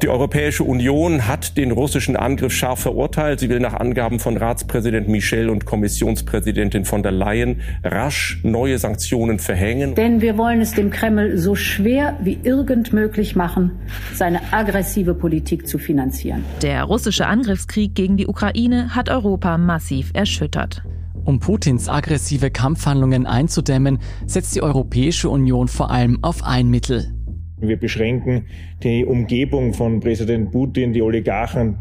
Auch 0.00 0.04
die 0.04 0.08
Europäische 0.08 0.64
Union 0.64 1.28
hat 1.28 1.58
den 1.58 1.72
russischen 1.72 2.16
Angriff 2.16 2.54
scharf 2.54 2.80
verurteilt. 2.80 3.38
Sie 3.38 3.50
will 3.50 3.60
nach 3.60 3.74
Angaben 3.74 4.18
von 4.18 4.38
Ratspräsident 4.38 5.08
Michel 5.08 5.50
und 5.50 5.66
Kommissionspräsidentin 5.66 6.86
von 6.86 7.02
der 7.02 7.12
Leyen 7.12 7.60
rasch 7.84 8.40
neue 8.42 8.78
Sanktionen 8.78 9.38
verhängen. 9.38 9.94
Denn 9.96 10.22
wir 10.22 10.38
wollen 10.38 10.62
es 10.62 10.72
dem 10.72 10.88
Kreml 10.88 11.36
so 11.36 11.54
schwer 11.54 12.16
wie 12.22 12.38
irgend 12.42 12.94
möglich 12.94 13.36
machen, 13.36 13.72
seine 14.14 14.40
aggressive 14.52 15.12
Politik 15.12 15.68
zu 15.68 15.76
finanzieren. 15.76 16.46
Der 16.62 16.84
russische 16.84 17.26
Angriffskrieg 17.26 17.94
gegen 17.94 18.16
die 18.16 18.26
Ukraine 18.26 18.94
hat 18.94 19.10
Europa 19.10 19.58
massiv 19.58 20.12
erschüttert. 20.14 20.82
Um 21.26 21.40
Putins 21.40 21.90
aggressive 21.90 22.50
Kampfhandlungen 22.50 23.26
einzudämmen, 23.26 23.98
setzt 24.24 24.54
die 24.54 24.62
Europäische 24.62 25.28
Union 25.28 25.68
vor 25.68 25.90
allem 25.90 26.24
auf 26.24 26.42
ein 26.42 26.70
Mittel. 26.70 27.12
Wir 27.60 27.76
beschränken 27.76 28.46
die 28.82 29.04
Umgebung 29.04 29.74
von 29.74 30.00
Präsident 30.00 30.50
Putin, 30.50 30.92
die 30.92 31.02
Oligarchen 31.02 31.76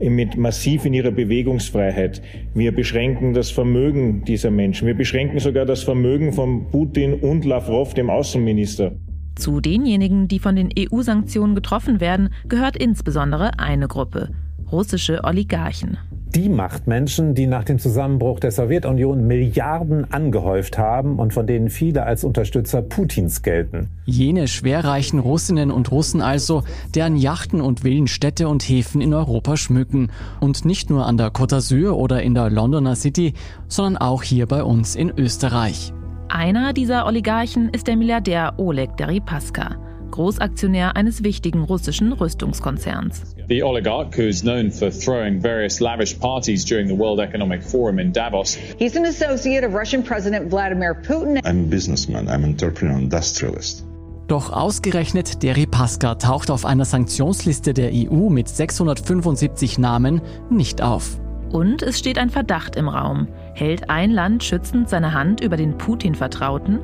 mit 0.00 0.36
massiv 0.36 0.84
in 0.84 0.94
ihrer 0.94 1.10
Bewegungsfreiheit. 1.10 2.22
Wir 2.54 2.72
beschränken 2.72 3.34
das 3.34 3.50
Vermögen 3.50 4.24
dieser 4.24 4.50
Menschen. 4.50 4.86
Wir 4.86 4.94
beschränken 4.94 5.38
sogar 5.38 5.64
das 5.64 5.82
Vermögen 5.82 6.32
von 6.32 6.70
Putin 6.70 7.14
und 7.14 7.44
Lavrov, 7.44 7.94
dem 7.94 8.10
Außenminister. 8.10 8.92
Zu 9.36 9.60
denjenigen, 9.60 10.28
die 10.28 10.38
von 10.38 10.56
den 10.56 10.70
EU-Sanktionen 10.78 11.54
getroffen 11.54 12.00
werden, 12.00 12.30
gehört 12.48 12.76
insbesondere 12.76 13.58
eine 13.58 13.88
Gruppe 13.88 14.30
russische 14.70 15.22
Oligarchen 15.22 15.98
die 16.34 16.48
Machtmenschen, 16.48 17.34
die 17.34 17.46
nach 17.46 17.64
dem 17.64 17.78
Zusammenbruch 17.78 18.40
der 18.40 18.50
Sowjetunion 18.50 19.26
Milliarden 19.26 20.10
angehäuft 20.12 20.78
haben 20.78 21.18
und 21.18 21.32
von 21.32 21.46
denen 21.46 21.70
viele 21.70 22.04
als 22.04 22.24
Unterstützer 22.24 22.82
Putins 22.82 23.42
gelten. 23.42 23.88
Jene 24.04 24.48
schwerreichen 24.48 25.18
Russinnen 25.18 25.70
und 25.70 25.90
Russen 25.90 26.22
also, 26.22 26.62
deren 26.94 27.16
Yachten 27.16 27.60
und 27.60 27.80
Villen 27.80 28.06
Städte 28.06 28.48
und 28.48 28.62
Häfen 28.62 29.00
in 29.00 29.14
Europa 29.14 29.56
schmücken. 29.56 30.10
Und 30.40 30.64
nicht 30.64 30.90
nur 30.90 31.06
an 31.06 31.16
der 31.16 31.32
Côte 31.32 31.56
d'Azur 31.56 31.92
oder 31.92 32.22
in 32.22 32.34
der 32.34 32.50
Londoner 32.50 32.96
City, 32.96 33.34
sondern 33.68 33.98
auch 33.98 34.22
hier 34.22 34.46
bei 34.46 34.62
uns 34.62 34.96
in 34.96 35.10
Österreich. 35.16 35.92
Einer 36.28 36.72
dieser 36.72 37.06
Oligarchen 37.06 37.68
ist 37.68 37.86
der 37.86 37.96
Milliardär 37.96 38.54
Oleg 38.56 38.96
Deripaska. 38.96 39.76
Großaktionär 40.12 40.96
eines 40.96 41.24
wichtigen 41.24 41.62
russischen 41.62 42.12
Rüstungskonzerns. 42.12 43.34
The 43.48 43.62
oligarch, 43.62 44.14
who 44.14 44.22
is 44.22 44.42
known 44.42 44.70
for 44.70 44.90
throwing 44.90 45.40
various 45.40 45.80
lavish 45.80 46.18
parties 46.18 46.64
during 46.64 46.86
the 46.86 46.94
World 46.94 47.20
Economic 47.20 47.62
Forum 47.62 47.98
in 47.98 48.12
Davos. 48.12 48.54
He's 48.78 48.96
an 48.96 49.04
associate 49.04 49.64
of 49.64 49.74
Russian 49.74 50.02
President 50.02 50.48
Vladimir 50.50 50.94
Putin. 50.94 51.40
I'm 51.44 51.64
a 51.64 51.68
businessman, 51.68 52.28
I'm 52.28 52.44
an 52.44 52.50
entrepreneur, 52.50 52.98
industrialist. 52.98 53.84
Doch 54.28 54.52
ausgerechnet 54.52 55.42
Deripaska 55.42 56.14
taucht 56.14 56.50
auf 56.50 56.64
einer 56.64 56.84
Sanktionsliste 56.84 57.74
der 57.74 57.90
EU 57.92 58.30
mit 58.30 58.48
675 58.48 59.78
Namen 59.78 60.22
nicht 60.48 60.80
auf. 60.80 61.18
Und 61.50 61.82
es 61.82 61.98
steht 61.98 62.16
ein 62.16 62.30
Verdacht 62.30 62.76
im 62.76 62.88
Raum. 62.88 63.28
Hält 63.54 63.90
ein 63.90 64.10
Land 64.10 64.42
schützend 64.42 64.88
seine 64.88 65.12
Hand 65.12 65.42
über 65.42 65.56
den 65.56 65.76
Putin-Vertrauten? 65.76 66.78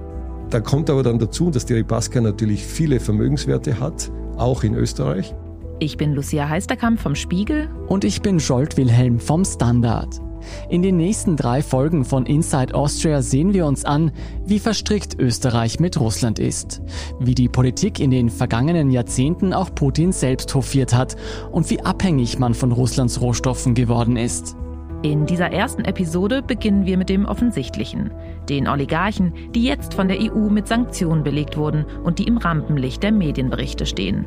Da 0.50 0.60
kommt 0.60 0.90
aber 0.90 1.02
dann 1.02 1.18
dazu, 1.18 1.50
dass 1.50 1.64
die 1.64 1.74
Ripaska 1.74 2.20
natürlich 2.20 2.66
viele 2.66 3.00
Vermögenswerte 3.00 3.80
hat, 3.80 4.10
auch 4.36 4.62
in 4.64 4.74
Österreich. 4.74 5.34
Ich 5.80 5.96
bin 5.96 6.12
Lucia 6.14 6.48
Heisterkamp 6.48 6.98
vom 6.98 7.14
Spiegel. 7.14 7.68
Und 7.86 8.02
ich 8.02 8.20
bin 8.20 8.40
Scholt 8.40 8.76
Wilhelm 8.76 9.20
vom 9.20 9.44
Standard. 9.44 10.20
In 10.68 10.82
den 10.82 10.96
nächsten 10.96 11.36
drei 11.36 11.62
Folgen 11.62 12.04
von 12.04 12.26
Inside 12.26 12.74
Austria 12.74 13.22
sehen 13.22 13.54
wir 13.54 13.64
uns 13.64 13.84
an, 13.84 14.10
wie 14.44 14.58
verstrickt 14.58 15.16
Österreich 15.20 15.78
mit 15.78 16.00
Russland 16.00 16.40
ist, 16.40 16.82
wie 17.20 17.34
die 17.36 17.48
Politik 17.48 18.00
in 18.00 18.10
den 18.10 18.28
vergangenen 18.28 18.90
Jahrzehnten 18.90 19.52
auch 19.52 19.72
Putin 19.72 20.10
selbst 20.10 20.52
hofiert 20.52 20.94
hat 20.94 21.14
und 21.52 21.70
wie 21.70 21.80
abhängig 21.80 22.40
man 22.40 22.54
von 22.54 22.72
Russlands 22.72 23.20
Rohstoffen 23.20 23.74
geworden 23.74 24.16
ist. 24.16 24.56
In 25.02 25.26
dieser 25.26 25.52
ersten 25.52 25.84
Episode 25.84 26.42
beginnen 26.42 26.86
wir 26.86 26.98
mit 26.98 27.08
dem 27.08 27.24
Offensichtlichen, 27.24 28.10
den 28.48 28.66
Oligarchen, 28.66 29.32
die 29.54 29.62
jetzt 29.62 29.94
von 29.94 30.08
der 30.08 30.18
EU 30.20 30.48
mit 30.50 30.66
Sanktionen 30.66 31.22
belegt 31.22 31.56
wurden 31.56 31.84
und 32.02 32.18
die 32.18 32.24
im 32.24 32.36
Rampenlicht 32.36 33.04
der 33.04 33.12
Medienberichte 33.12 33.86
stehen. 33.86 34.26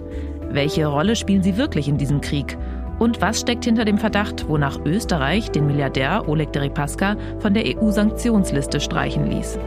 Welche 0.54 0.86
Rolle 0.86 1.16
spielen 1.16 1.44
sie 1.44 1.56
wirklich 1.56 1.88
in 1.88 1.98
diesem 1.98 2.20
Krieg? 2.20 2.58
Und 3.00 3.22
was 3.22 3.40
steckt 3.40 3.64
hinter 3.64 3.86
dem 3.86 3.98
Verdacht, 3.98 4.50
wonach 4.50 4.80
Österreich 4.86 5.50
den 5.50 5.66
Milliardär 5.66 6.28
Oleg 6.28 6.52
Deripaska 6.52 7.16
von 7.40 7.54
der 7.54 7.64
EU-Sanktionsliste 7.66 8.82
streichen 8.82 9.32
ließ? 9.32 9.58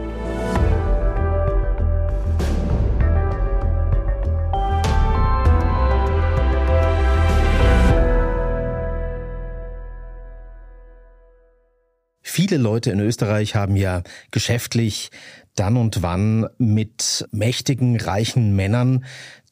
Viele 12.21 12.57
Leute 12.57 12.91
in 12.91 12.99
Österreich 12.99 13.55
haben 13.55 13.75
ja 13.75 14.03
geschäftlich 14.29 15.09
dann 15.55 15.77
und 15.77 16.03
wann 16.03 16.47
mit 16.57 17.25
mächtigen, 17.31 17.99
reichen 17.99 18.55
Männern 18.55 19.05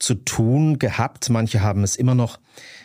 zu 0.04 0.16
tun 0.16 0.80
gehabt. 0.80 1.30
Manche 1.30 1.62
haben 1.62 1.84
es 1.84 1.96
immer 1.96 2.16
noch 2.16 2.40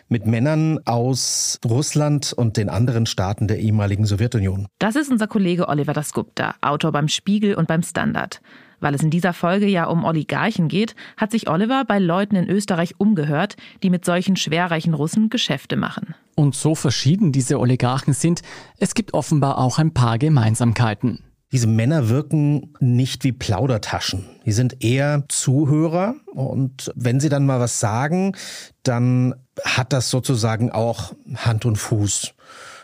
mit 0.09 0.27
Männern 0.27 0.81
aus 0.87 1.59
Russland 1.65 2.33
und 2.33 2.57
den 2.57 2.69
anderen 2.69 3.07
Staaten 3.07 3.47
der 3.47 3.59
ehemaligen 3.59 4.07
Sowjetunion. 4.07 4.67
Das 4.79 4.97
ist 4.97 5.11
unser 5.11 5.27
Kollege 5.27 5.69
Oliver 5.69 5.93
Dasgupta, 5.93 6.55
Autor 6.61 6.93
beim 6.93 7.09
Spiegel 7.09 7.55
und 7.55 7.69
beim 7.69 7.83
Standard. 7.83 8.41
Weil 8.81 8.95
es 8.95 9.03
in 9.03 9.11
dieser 9.11 9.33
Folge 9.33 9.67
ja 9.67 9.87
um 9.87 10.05
Oligarchen 10.05 10.69
geht, 10.69 10.95
hat 11.17 11.33
sich 11.33 11.49
Oliver 11.49 11.85
bei 11.85 11.99
Leuten 11.99 12.37
in 12.37 12.49
Österreich 12.49 12.95
umgehört, 12.99 13.57
die 13.83 13.91
mit 13.91 14.05
solchen 14.05 14.37
schwerreichen 14.37 14.95
Russen 14.95 15.31
Geschäfte 15.31 15.77
machen. 15.77 16.15
Und 16.37 16.55
so 16.55 16.77
verschieden 16.77 17.33
diese 17.33 17.59
Oligarchen 17.59 18.15
sind, 18.15 18.43
es 18.79 18.95
gibt 18.95 19.15
offenbar 19.15 19.59
auch 19.59 19.79
ein 19.79 19.93
paar 19.93 20.19
Gemeinsamkeiten. 20.19 21.25
Diese 21.51 21.67
Männer 21.67 22.09
wirken 22.11 22.75
nicht 22.79 23.25
wie 23.25 23.33
Plaudertaschen. 23.33 24.27
Die 24.45 24.53
sind 24.53 24.85
eher 24.85 25.25
Zuhörer 25.29 26.15
und 26.27 26.93
wenn 26.95 27.21
sie 27.21 27.31
dann 27.31 27.47
mal 27.47 27.59
was 27.59 27.81
sagen, 27.81 28.37
dann 28.83 29.35
hat 29.65 29.93
das 29.93 30.11
sozusagen 30.11 30.71
auch 30.71 31.15
Hand 31.37 31.65
und 31.65 31.77
Fuß. 31.77 32.35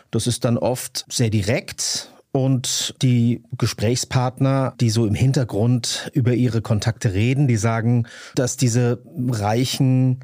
Das 0.09 0.27
ist 0.27 0.45
dann 0.45 0.57
oft 0.57 1.05
sehr 1.09 1.29
direkt 1.29 2.11
und 2.31 2.95
die 3.01 3.43
Gesprächspartner, 3.57 4.73
die 4.81 4.89
so 4.89 5.05
im 5.05 5.15
Hintergrund 5.15 6.09
über 6.13 6.33
ihre 6.33 6.61
Kontakte 6.61 7.13
reden, 7.13 7.47
die 7.47 7.55
sagen, 7.55 8.07
dass 8.35 8.57
diese 8.57 9.01
reichen 9.29 10.19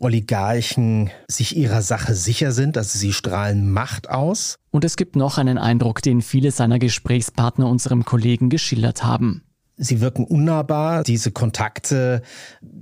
Oligarchen 0.00 1.10
sich 1.28 1.56
ihrer 1.56 1.82
Sache 1.82 2.14
sicher 2.14 2.52
sind, 2.52 2.76
dass 2.76 2.92
sie 2.92 3.12
strahlen 3.12 3.70
Macht 3.70 4.10
aus. 4.10 4.58
Und 4.70 4.84
es 4.84 4.96
gibt 4.96 5.16
noch 5.16 5.38
einen 5.38 5.58
Eindruck, 5.58 6.02
den 6.02 6.20
viele 6.20 6.50
seiner 6.50 6.78
Gesprächspartner 6.78 7.68
unserem 7.68 8.04
Kollegen 8.04 8.50
geschildert 8.50 9.04
haben. 9.04 9.42
Sie 9.76 10.00
wirken 10.00 10.24
unnahbar. 10.24 11.02
Diese 11.02 11.32
Kontakte 11.32 12.22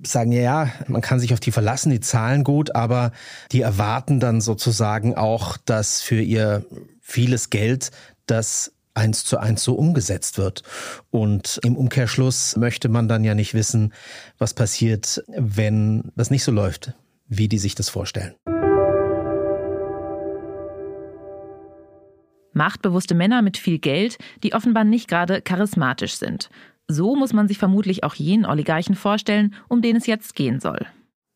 sagen 0.06 0.32
ja, 0.32 0.70
man 0.88 1.00
kann 1.00 1.20
sich 1.20 1.32
auf 1.32 1.40
die 1.40 1.52
verlassen, 1.52 1.90
die 1.90 2.00
zahlen 2.00 2.44
gut, 2.44 2.74
aber 2.74 3.12
die 3.50 3.62
erwarten 3.62 4.20
dann 4.20 4.40
sozusagen 4.40 5.14
auch, 5.16 5.56
dass 5.56 6.02
für 6.02 6.20
ihr 6.20 6.66
vieles 7.00 7.50
Geld 7.50 7.90
das 8.26 8.72
eins 8.94 9.24
zu 9.24 9.38
eins 9.38 9.62
so 9.62 9.74
umgesetzt 9.74 10.38
wird. 10.38 10.62
Und 11.10 11.60
im 11.64 11.76
Umkehrschluss 11.76 12.56
möchte 12.56 12.88
man 12.88 13.08
dann 13.08 13.24
ja 13.24 13.34
nicht 13.34 13.54
wissen, 13.54 13.92
was 14.42 14.54
passiert, 14.54 15.22
wenn 15.28 16.10
das 16.16 16.30
nicht 16.30 16.42
so 16.42 16.50
läuft, 16.52 16.92
wie 17.28 17.48
die 17.48 17.58
sich 17.58 17.74
das 17.74 17.88
vorstellen. 17.88 18.34
Machtbewusste 22.52 23.14
Männer 23.14 23.40
mit 23.40 23.56
viel 23.56 23.78
Geld, 23.78 24.18
die 24.42 24.52
offenbar 24.52 24.84
nicht 24.84 25.08
gerade 25.08 25.40
charismatisch 25.40 26.16
sind. 26.16 26.50
So 26.88 27.14
muss 27.14 27.32
man 27.32 27.48
sich 27.48 27.56
vermutlich 27.56 28.04
auch 28.04 28.14
jenen 28.14 28.44
Oligarchen 28.44 28.96
vorstellen, 28.96 29.54
um 29.68 29.80
den 29.80 29.96
es 29.96 30.06
jetzt 30.06 30.34
gehen 30.34 30.60
soll. 30.60 30.84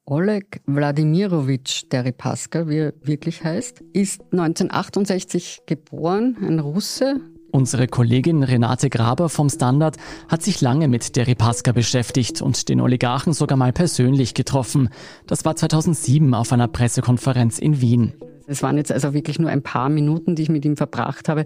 Oleg 0.05 0.61
Wladimirovich 0.67 1.89
Deripaska, 1.89 2.69
wie 2.69 2.79
er 2.79 2.95
wirklich 3.03 3.43
heißt, 3.43 3.83
ist 3.93 4.21
1968 4.33 5.63
geboren, 5.67 6.37
ein 6.43 6.59
Russe, 6.59 7.21
Unsere 7.51 7.87
Kollegin 7.87 8.43
Renate 8.43 8.91
Graber 8.91 9.29
vom 9.29 9.49
Standard 9.49 9.97
hat 10.29 10.43
sich 10.43 10.61
lange 10.61 10.89
mit 10.89 11.17
Deripaska 11.17 11.73
beschäftigt 11.73 12.43
und 12.43 12.69
den 12.69 12.81
Oligarchen 12.81 13.33
sogar 13.33 13.57
mal 13.57 13.73
persönlich 13.73 14.35
getroffen. 14.35 14.91
Das 15.27 15.45
war 15.45 15.57
2007 15.57 16.35
auf 16.35 16.53
einer 16.53 16.69
Pressekonferenz 16.69 17.59
in 17.59 17.81
Wien. 17.81 18.13
Es 18.47 18.63
waren 18.63 18.77
jetzt 18.77 18.93
also 18.93 19.13
wirklich 19.13 19.39
nur 19.39 19.51
ein 19.51 19.63
paar 19.63 19.89
Minuten, 19.89 20.37
die 20.37 20.43
ich 20.43 20.49
mit 20.49 20.65
ihm 20.65 20.77
verbracht 20.77 21.29
habe. 21.29 21.45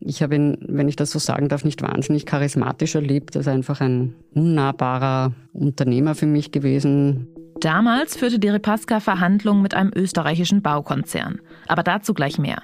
Ich 0.00 0.22
habe 0.22 0.34
ihn, 0.34 0.58
wenn 0.68 0.88
ich 0.88 0.96
das 0.96 1.10
so 1.10 1.18
sagen 1.18 1.48
darf, 1.48 1.64
nicht 1.64 1.80
wahnsinnig 1.82 2.26
charismatisch 2.26 2.94
erlebt. 2.94 3.36
Er 3.36 3.40
ist 3.40 3.48
einfach 3.48 3.80
ein 3.80 4.14
unnahbarer 4.34 5.32
Unternehmer 5.52 6.14
für 6.14 6.26
mich 6.26 6.52
gewesen. 6.52 7.28
Damals 7.60 8.16
führte 8.16 8.38
Deripaska 8.38 9.00
Verhandlungen 9.00 9.62
mit 9.62 9.72
einem 9.72 9.92
österreichischen 9.94 10.60
Baukonzern. 10.60 11.40
Aber 11.68 11.82
dazu 11.82 12.12
gleich 12.12 12.38
mehr. 12.38 12.62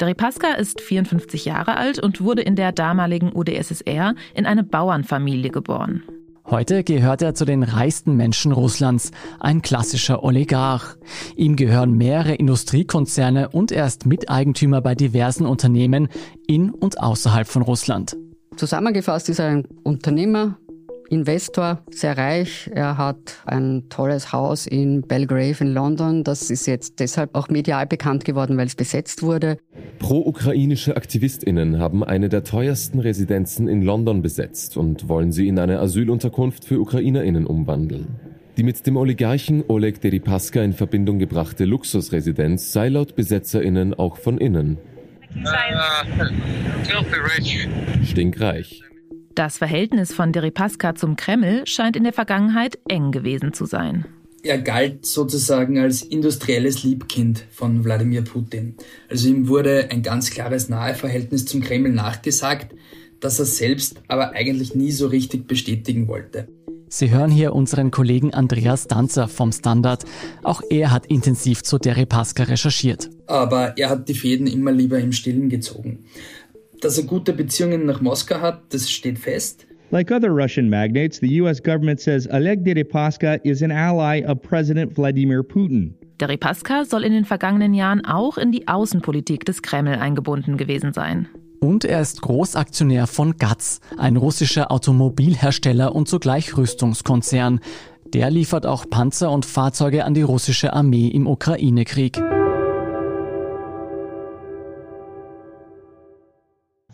Deripaska 0.00 0.54
ist 0.54 0.80
54 0.80 1.44
Jahre 1.44 1.76
alt 1.76 2.00
und 2.00 2.20
wurde 2.20 2.42
in 2.42 2.56
der 2.56 2.72
damaligen 2.72 3.32
UdSSR 3.34 4.14
in 4.34 4.46
eine 4.46 4.64
Bauernfamilie 4.64 5.50
geboren. 5.50 6.02
Heute 6.46 6.84
gehört 6.84 7.22
er 7.22 7.34
zu 7.34 7.46
den 7.46 7.62
reichsten 7.62 8.16
Menschen 8.16 8.52
Russlands, 8.52 9.12
ein 9.40 9.62
klassischer 9.62 10.22
Oligarch. 10.22 10.96
Ihm 11.36 11.56
gehören 11.56 11.96
mehrere 11.96 12.34
Industriekonzerne 12.34 13.48
und 13.48 13.72
er 13.72 13.86
ist 13.86 14.04
Miteigentümer 14.04 14.82
bei 14.82 14.94
diversen 14.94 15.46
Unternehmen 15.46 16.08
in 16.46 16.70
und 16.70 17.00
außerhalb 17.00 17.46
von 17.46 17.62
Russland. 17.62 18.16
Zusammengefasst 18.56 19.30
ist 19.30 19.38
er 19.38 19.46
ein 19.46 19.64
Unternehmer, 19.84 20.58
Investor, 21.10 21.82
sehr 21.90 22.16
reich. 22.16 22.70
Er 22.74 22.98
hat 22.98 23.42
ein 23.46 23.88
tolles 23.88 24.32
Haus 24.32 24.66
in 24.66 25.02
Belgrave 25.02 25.56
in 25.60 25.72
London. 25.72 26.24
Das 26.24 26.50
ist 26.50 26.66
jetzt 26.66 26.98
deshalb 26.98 27.34
auch 27.34 27.48
medial 27.48 27.86
bekannt 27.86 28.24
geworden, 28.24 28.56
weil 28.56 28.66
es 28.66 28.74
besetzt 28.74 29.22
wurde. 29.22 29.58
Pro-ukrainische 29.98 30.96
AktivistInnen 30.96 31.78
haben 31.78 32.04
eine 32.04 32.28
der 32.28 32.44
teuersten 32.44 32.98
Residenzen 32.98 33.68
in 33.68 33.82
London 33.82 34.22
besetzt 34.22 34.76
und 34.76 35.08
wollen 35.08 35.32
sie 35.32 35.48
in 35.48 35.58
eine 35.58 35.80
Asylunterkunft 35.80 36.64
für 36.64 36.78
UkrainerInnen 36.78 37.46
umwandeln. 37.46 38.20
Die 38.56 38.62
mit 38.62 38.86
dem 38.86 38.96
Oligarchen 38.96 39.64
Oleg 39.66 40.00
Deripaska 40.00 40.62
in 40.62 40.72
Verbindung 40.72 41.18
gebrachte 41.18 41.64
Luxusresidenz 41.64 42.72
sei 42.72 42.88
laut 42.88 43.16
BesetzerInnen 43.16 43.94
auch 43.94 44.16
von 44.16 44.38
innen. 44.38 44.78
Stinkreich. 48.04 48.82
Das 49.34 49.58
Verhältnis 49.58 50.14
von 50.14 50.32
Deripaska 50.32 50.94
zum 50.94 51.16
Kreml 51.16 51.66
scheint 51.66 51.96
in 51.96 52.04
der 52.04 52.12
Vergangenheit 52.12 52.78
eng 52.88 53.10
gewesen 53.10 53.52
zu 53.52 53.64
sein. 53.64 54.04
Er 54.44 54.58
galt 54.58 55.06
sozusagen 55.06 55.78
als 55.78 56.02
industrielles 56.02 56.82
Liebkind 56.82 57.46
von 57.50 57.82
Wladimir 57.82 58.20
Putin. 58.20 58.74
Also 59.08 59.28
ihm 59.28 59.48
wurde 59.48 59.88
ein 59.90 60.02
ganz 60.02 60.30
klares 60.30 60.68
Naheverhältnis 60.68 61.46
zum 61.46 61.62
Kreml 61.62 61.92
nachgesagt, 61.92 62.74
das 63.20 63.38
er 63.38 63.46
selbst 63.46 64.02
aber 64.06 64.32
eigentlich 64.32 64.74
nie 64.74 64.92
so 64.92 65.06
richtig 65.06 65.48
bestätigen 65.48 66.08
wollte. 66.08 66.46
Sie 66.90 67.10
hören 67.10 67.30
hier 67.30 67.54
unseren 67.54 67.90
Kollegen 67.90 68.34
Andreas 68.34 68.86
Danzer 68.86 69.28
vom 69.28 69.50
Standard. 69.50 70.04
Auch 70.42 70.60
er 70.68 70.90
hat 70.90 71.06
intensiv 71.06 71.62
zu 71.62 71.78
Deripaska 71.78 72.42
recherchiert. 72.42 73.08
Aber 73.26 73.78
er 73.78 73.88
hat 73.88 74.10
die 74.10 74.14
Fäden 74.14 74.46
immer 74.46 74.72
lieber 74.72 74.98
im 74.98 75.12
Stillen 75.12 75.48
gezogen. 75.48 76.04
Dass 76.82 76.98
er 76.98 77.04
gute 77.04 77.32
Beziehungen 77.32 77.86
nach 77.86 78.02
Moskau 78.02 78.42
hat, 78.42 78.74
das 78.74 78.90
steht 78.90 79.18
fest. 79.18 79.66
Like 79.94 80.10
other 80.10 80.34
Russian 80.34 80.68
magnates, 80.68 81.20
the 81.20 81.40
US 81.40 81.60
government 81.62 82.00
says 82.00 82.26
Oleg 82.32 82.64
Deripaska 82.64 83.38
is 83.44 83.62
an 83.62 83.70
ally 83.70 84.24
of 84.26 84.42
President 84.42 84.92
Vladimir 84.92 85.44
Putin. 85.44 85.94
Deripaska 86.18 86.84
soll 86.84 87.04
in 87.04 87.12
den 87.12 87.24
vergangenen 87.24 87.74
Jahren 87.74 88.04
auch 88.04 88.36
in 88.36 88.50
die 88.50 88.66
Außenpolitik 88.66 89.44
des 89.44 89.62
Kreml 89.62 89.94
eingebunden 89.94 90.56
gewesen 90.56 90.92
sein. 90.92 91.28
Und 91.60 91.84
er 91.84 92.00
ist 92.00 92.22
Großaktionär 92.22 93.06
von 93.06 93.36
GATS, 93.36 93.80
ein 93.96 94.16
russischer 94.16 94.72
Automobilhersteller 94.72 95.94
und 95.94 96.08
zugleich 96.08 96.56
Rüstungskonzern. 96.56 97.60
Der 98.12 98.30
liefert 98.30 98.66
auch 98.66 98.90
Panzer 98.90 99.30
und 99.30 99.46
Fahrzeuge 99.46 100.04
an 100.04 100.14
die 100.14 100.22
russische 100.22 100.72
Armee 100.72 101.06
im 101.06 101.28
Ukraine-Krieg. 101.28 102.20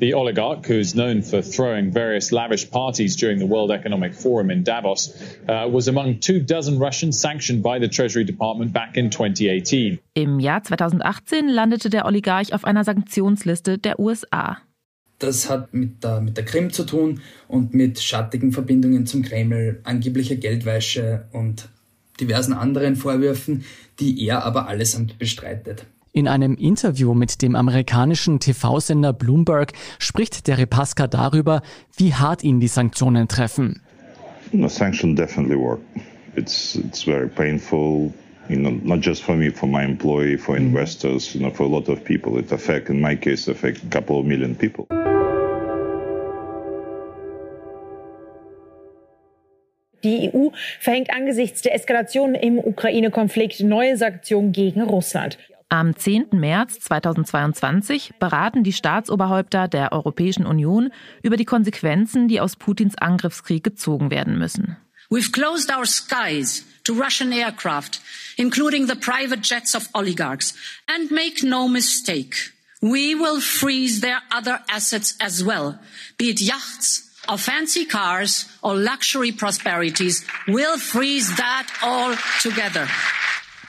The 0.01 0.15
oligarch, 0.15 0.65
who's 0.65 0.95
known 0.95 1.21
for 1.21 1.43
throwing 1.43 1.93
various 1.93 2.33
lavish 2.33 2.71
parties 2.71 3.17
during 3.17 3.39
the 3.39 3.45
World 3.45 3.71
Economic 3.71 4.15
Forum 4.15 4.51
in 4.51 4.65
Davos, 4.65 5.13
uh, 5.47 5.69
was 5.71 5.89
among 5.89 6.21
two 6.21 6.41
dozen 6.41 6.79
Russians 6.79 7.21
sanctioned 7.21 7.63
by 7.63 7.79
the 7.79 7.87
Treasury 7.87 8.25
Department 8.25 8.73
back 8.73 8.97
in 8.97 9.11
2018. 9.11 9.99
Im 10.15 10.41
Jahr 10.41 10.63
2018 10.63 11.51
landete 11.51 11.91
der 11.91 12.07
Oligarch 12.07 12.55
auf 12.55 12.65
einer 12.65 12.83
Sanktionsliste 12.83 13.77
der 13.77 14.01
USA. 14.01 14.57
Das 15.19 15.51
hat 15.51 15.75
mit 15.75 16.03
der, 16.03 16.23
mit 16.23 16.39
der 16.39 16.47
Krim 16.47 16.73
zu 16.73 16.85
tun 16.85 17.21
und 17.47 17.75
mit 17.75 18.01
schattigen 18.01 18.53
Verbindungen 18.53 19.05
zum 19.05 19.21
Kreml, 19.21 19.81
angeblicher 19.85 20.37
Geldwäsche 20.37 21.27
und 21.33 21.69
diversen 22.19 22.55
anderen 22.55 22.97
Vorwürfen, 22.97 23.65
die 23.99 24.27
er 24.27 24.47
aber 24.47 24.67
allesamt 24.67 25.19
bestreitet. 25.19 25.85
In 26.13 26.27
einem 26.27 26.57
Interview 26.57 27.15
mit 27.15 27.41
dem 27.41 27.55
amerikanischen 27.55 28.41
TV-Sender 28.41 29.13
Bloomberg 29.13 29.73
spricht 30.01 30.49
der 30.49 30.59
Repaska 30.59 31.07
darüber, 31.07 31.63
wie 31.97 32.13
hart 32.15 32.43
ihn 32.43 32.59
die 32.59 32.67
Sanktionen 32.67 33.29
treffen. 33.29 33.81
The 34.51 34.69
sanction 34.69 35.15
definitely 35.15 35.57
work. 35.57 35.79
It's 36.35 36.75
it's 36.75 37.05
very 37.05 37.29
painful. 37.29 38.13
You 38.49 38.57
know, 38.57 38.73
not 38.83 39.05
just 39.05 39.23
for 39.23 39.37
me, 39.37 39.53
for 39.53 39.69
my 39.69 39.85
employee, 39.85 40.37
for 40.37 40.57
investors, 40.57 41.33
you 41.33 41.41
know, 41.41 41.55
for 41.55 41.67
a 41.67 41.69
lot 41.69 41.89
of 41.89 42.03
people. 42.03 42.37
It 42.41 42.51
affect, 42.51 42.91
in 42.91 43.01
my 43.01 43.15
case, 43.15 43.47
affect 43.47 43.85
a 43.85 43.89
couple 43.89 44.19
of 44.19 44.27
million 44.27 44.57
people. 44.57 44.89
Die 50.03 50.31
EU 50.33 50.51
verhängt 50.81 51.11
angesichts 51.11 51.63
der 51.63 51.75
Eskalation 51.75 52.35
im 52.35 52.59
Ukraine-Konflikt 52.59 53.61
neue 53.61 53.97
Sanktionen 53.97 54.51
gegen 54.51 54.81
Russland. 54.83 55.39
Am 55.73 55.95
10. 55.97 56.31
März 56.33 56.81
2022 56.81 58.15
beraten 58.19 58.65
die 58.65 58.73
Staatsoberhäupter 58.73 59.69
der 59.69 59.93
Europäischen 59.93 60.45
Union 60.45 60.91
über 61.23 61.37
die 61.37 61.45
Konsequenzen, 61.45 62.27
die 62.27 62.41
aus 62.41 62.57
Putins 62.57 62.99
Angriffskrieg 62.99 63.63
gezogen 63.63 64.11
werden 64.11 64.37
müssen. 64.37 64.77
We've 65.11 65.31
closed 65.31 65.71
our 65.71 65.87
skies 65.87 66.65
to 66.83 66.93
Russian 66.95 67.31
aircraft, 67.31 68.01
including 68.37 68.89
the 68.89 68.97
private 68.97 69.43
jets 69.45 69.77
of 69.77 69.89
oligarchs. 69.95 70.55
And 70.89 71.13
make 71.13 71.47
no 71.47 71.69
mistake, 71.69 72.53
we 72.81 73.15
will 73.15 73.41
freeze 73.41 74.01
their 74.01 74.23
other 74.37 74.59
assets 74.69 75.15
as 75.21 75.47
well, 75.47 75.79
be 76.19 76.31
it 76.31 76.41
yachts 76.41 77.09
or 77.29 77.39
fancy 77.39 77.87
cars 77.87 78.47
or 78.61 78.75
luxury 78.75 79.31
prosperities. 79.31 80.25
We'll 80.49 80.79
freeze 80.79 81.37
that 81.37 81.69
all 81.81 82.17
together. 82.43 82.89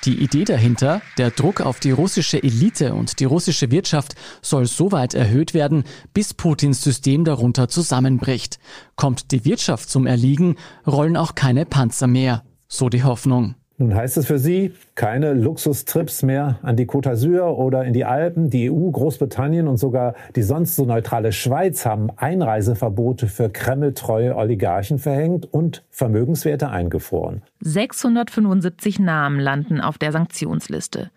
Die 0.03 0.23
Idee 0.23 0.45
dahinter, 0.45 1.03
der 1.19 1.29
Druck 1.29 1.61
auf 1.61 1.79
die 1.79 1.91
russische 1.91 2.41
Elite 2.41 2.95
und 2.95 3.19
die 3.19 3.25
russische 3.25 3.69
Wirtschaft 3.69 4.15
soll 4.41 4.65
so 4.65 4.91
weit 4.91 5.13
erhöht 5.13 5.53
werden, 5.53 5.83
bis 6.11 6.33
Putins 6.33 6.81
System 6.81 7.23
darunter 7.23 7.67
zusammenbricht. 7.67 8.57
Kommt 8.95 9.31
die 9.31 9.45
Wirtschaft 9.45 9.89
zum 9.91 10.07
Erliegen, 10.07 10.55
rollen 10.87 11.15
auch 11.15 11.35
keine 11.35 11.67
Panzer 11.67 12.07
mehr. 12.07 12.43
So 12.67 12.89
die 12.89 13.03
Hoffnung. 13.03 13.55
Nun 13.81 13.95
heißt 13.95 14.17
es 14.17 14.27
für 14.27 14.37
Sie, 14.37 14.73
keine 14.93 15.33
Luxustrips 15.33 16.21
mehr 16.21 16.59
an 16.61 16.75
die 16.75 16.85
Côte 16.85 17.09
d'Azur 17.09 17.57
oder 17.57 17.83
in 17.83 17.93
die 17.93 18.05
Alpen. 18.05 18.51
Die 18.51 18.69
EU, 18.69 18.91
Großbritannien 18.91 19.67
und 19.67 19.77
sogar 19.77 20.13
die 20.35 20.43
sonst 20.43 20.75
so 20.75 20.85
neutrale 20.85 21.31
Schweiz 21.31 21.83
haben 21.83 22.11
Einreiseverbote 22.15 23.25
für 23.25 23.49
kremltreue 23.49 24.35
Oligarchen 24.35 24.99
verhängt 24.99 25.51
und 25.51 25.83
Vermögenswerte 25.89 26.69
eingefroren. 26.69 27.41
675 27.61 28.99
Namen 28.99 29.39
landen 29.39 29.81
auf 29.81 29.97
der 29.97 30.11
Sanktionsliste. 30.11 31.09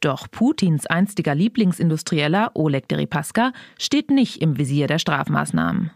Doch 0.00 0.30
Putins 0.30 0.86
einstiger 0.86 1.34
Lieblingsindustrieller 1.34 2.50
Oleg 2.52 2.86
Deripaska 2.86 3.52
steht 3.78 4.10
nicht 4.10 4.42
im 4.42 4.58
Visier 4.58 4.88
der 4.88 4.98
Strafmaßnahmen. 4.98 5.90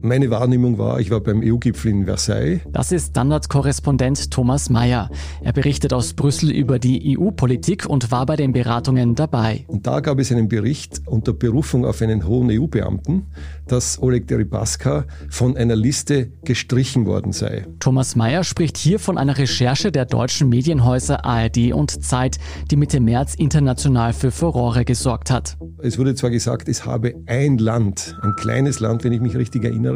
Meine 0.00 0.30
Wahrnehmung 0.30 0.78
war, 0.78 1.00
ich 1.00 1.10
war 1.10 1.20
beim 1.20 1.42
EU-Gipfel 1.44 1.90
in 1.90 2.04
Versailles. 2.04 2.60
Das 2.70 2.92
ist 2.92 3.10
Standardkorrespondent 3.10 4.30
Thomas 4.30 4.70
Mayer. 4.70 5.10
Er 5.42 5.52
berichtet 5.52 5.92
aus 5.92 6.14
Brüssel 6.14 6.50
über 6.52 6.78
die 6.78 7.18
EU-Politik 7.18 7.86
und 7.86 8.12
war 8.12 8.24
bei 8.24 8.36
den 8.36 8.52
Beratungen 8.52 9.16
dabei. 9.16 9.64
Und 9.66 9.86
da 9.86 10.00
gab 10.00 10.20
es 10.20 10.30
einen 10.30 10.48
Bericht 10.48 11.02
unter 11.06 11.32
Berufung 11.32 11.84
auf 11.84 12.00
einen 12.00 12.26
hohen 12.26 12.48
EU-Beamten, 12.50 13.26
dass 13.66 14.00
Oleg 14.00 14.28
Deripaska 14.28 15.04
von 15.28 15.56
einer 15.56 15.76
Liste 15.76 16.30
gestrichen 16.44 17.04
worden 17.06 17.32
sei. 17.32 17.66
Thomas 17.80 18.14
Mayer 18.14 18.44
spricht 18.44 18.76
hier 18.76 18.98
von 18.98 19.18
einer 19.18 19.36
Recherche 19.36 19.90
der 19.90 20.06
deutschen 20.06 20.48
Medienhäuser 20.48 21.24
ARD 21.24 21.72
und 21.72 22.04
Zeit, 22.04 22.38
die 22.70 22.76
Mitte 22.76 23.00
März 23.00 23.34
international 23.34 24.12
für 24.12 24.30
Furore 24.30 24.84
gesorgt 24.84 25.30
hat. 25.30 25.56
Es 25.82 25.98
wurde 25.98 26.14
zwar 26.14 26.30
gesagt, 26.30 26.68
es 26.68 26.86
habe 26.86 27.14
ein 27.26 27.58
Land, 27.58 28.16
ein 28.22 28.34
kleines 28.36 28.80
Land, 28.80 29.04
wenn 29.04 29.12
ich 29.12 29.20
mich 29.20 29.36
richtig 29.36 29.64
erinnere, 29.64 29.87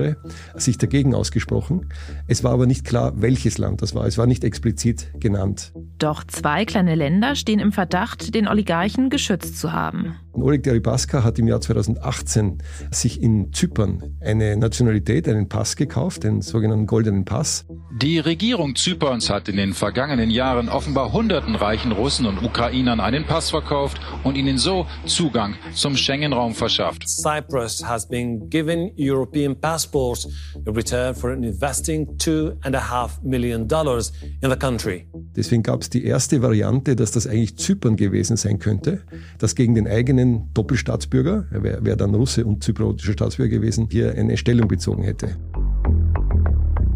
sich 0.55 0.79
dagegen 0.79 1.15
ausgesprochen. 1.15 1.89
Es 2.27 2.45
war 2.45 2.53
aber 2.53 2.67
nicht 2.67 2.85
klar, 2.85 3.13
welches 3.17 3.59
Land 3.59 3.83
das 3.83 3.95
war. 3.95 4.07
Es 4.07 4.19
war 4.19 4.27
nicht 4.27 4.45
explizit 4.45 5.13
genannt. 5.21 5.73
Doch 5.99 6.25
zwei 6.25 6.65
kleine 6.65 6.95
Länder 6.95 7.35
stehen 7.35 7.59
im 7.59 7.73
Verdacht, 7.73 8.35
den 8.35 8.49
Oligarchen 8.49 9.11
geschützt 9.11 9.59
zu 9.59 9.73
haben. 9.73 10.17
Oleg 10.35 10.63
Deripaska 10.63 11.23
hat 11.25 11.39
im 11.39 11.47
Jahr 11.47 11.61
2018 11.61 12.59
sich 12.91 13.21
in 13.21 13.53
Zypern 13.53 14.17
eine 14.21 14.57
Nationalität, 14.57 15.29
einen 15.29 15.49
Pass 15.49 15.77
gekauft, 15.77 16.25
den 16.25 16.41
sogenannten 16.41 16.87
goldenen 16.87 17.25
Pass. 17.25 17.67
Die 18.01 18.19
Regierung 18.19 18.75
Zyperns 18.75 19.29
hat 19.29 19.49
in 19.49 19.57
den 19.57 19.75
vergangenen 19.75 20.31
Jahren 20.31 20.69
offenbar 20.69 21.13
hunderten 21.13 21.55
reichen 21.55 21.93
Russen 21.93 22.27
und 22.27 22.43
Ukrainern 22.43 23.01
einen 23.01 23.25
Pass 23.25 23.51
verkauft 23.51 24.01
und 24.25 24.37
ihnen 24.37 24.57
so 24.57 24.87
Zugang 25.05 25.55
zum 25.75 25.97
Schengen-Raum 25.97 26.55
verschafft. 26.55 27.07
Cyprus 27.07 27.85
has 27.85 28.09
been 28.09 28.49
given 28.49 28.91
European 28.97 29.55
passports 29.55 30.29
in 30.65 30.75
return 30.75 31.15
for 31.15 31.33
investing 31.33 32.17
two 32.17 32.53
and 32.63 32.75
a 32.75 32.91
half 32.91 33.23
million 33.23 33.69
dollars 33.69 34.13
in 34.41 34.51
the 34.51 34.57
country. 34.57 35.07
Deswegen 35.37 35.63
gab 35.63 35.83
es 35.83 35.91
die 35.91 36.05
erste 36.05 36.41
Variante, 36.43 36.97
dass 36.97 37.11
das 37.11 37.27
eigentlich 37.27 37.57
Zypern 37.57 37.97
gewesen 37.97 38.37
sein 38.37 38.59
könnte, 38.59 39.03
das 39.39 39.55
gegen 39.55 39.75
den 39.75 39.87
eigenen 39.87 40.22
keinen 40.23 40.53
Doppelstaatsbürger, 40.55 41.47
er 41.51 41.63
wäre 41.63 41.85
wär 41.85 41.97
dann 41.97 42.15
Russe 42.15 42.45
und 42.45 42.63
zypriotischer 42.63 43.13
Staatsbürger 43.13 43.57
gewesen, 43.57 43.89
hier 43.91 44.15
eine 44.15 44.37
Stellung 44.37 44.69
bezogen 44.69 45.03
hätte. 45.03 45.37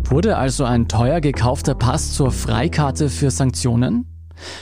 Wurde 0.04 0.36
also 0.36 0.64
ein 0.64 0.86
teuer 0.86 1.20
gekaufter 1.20 1.74
Pass 1.74 2.12
zur 2.12 2.30
Freikarte 2.30 3.08
für 3.08 3.30
Sanktionen? 3.30 4.06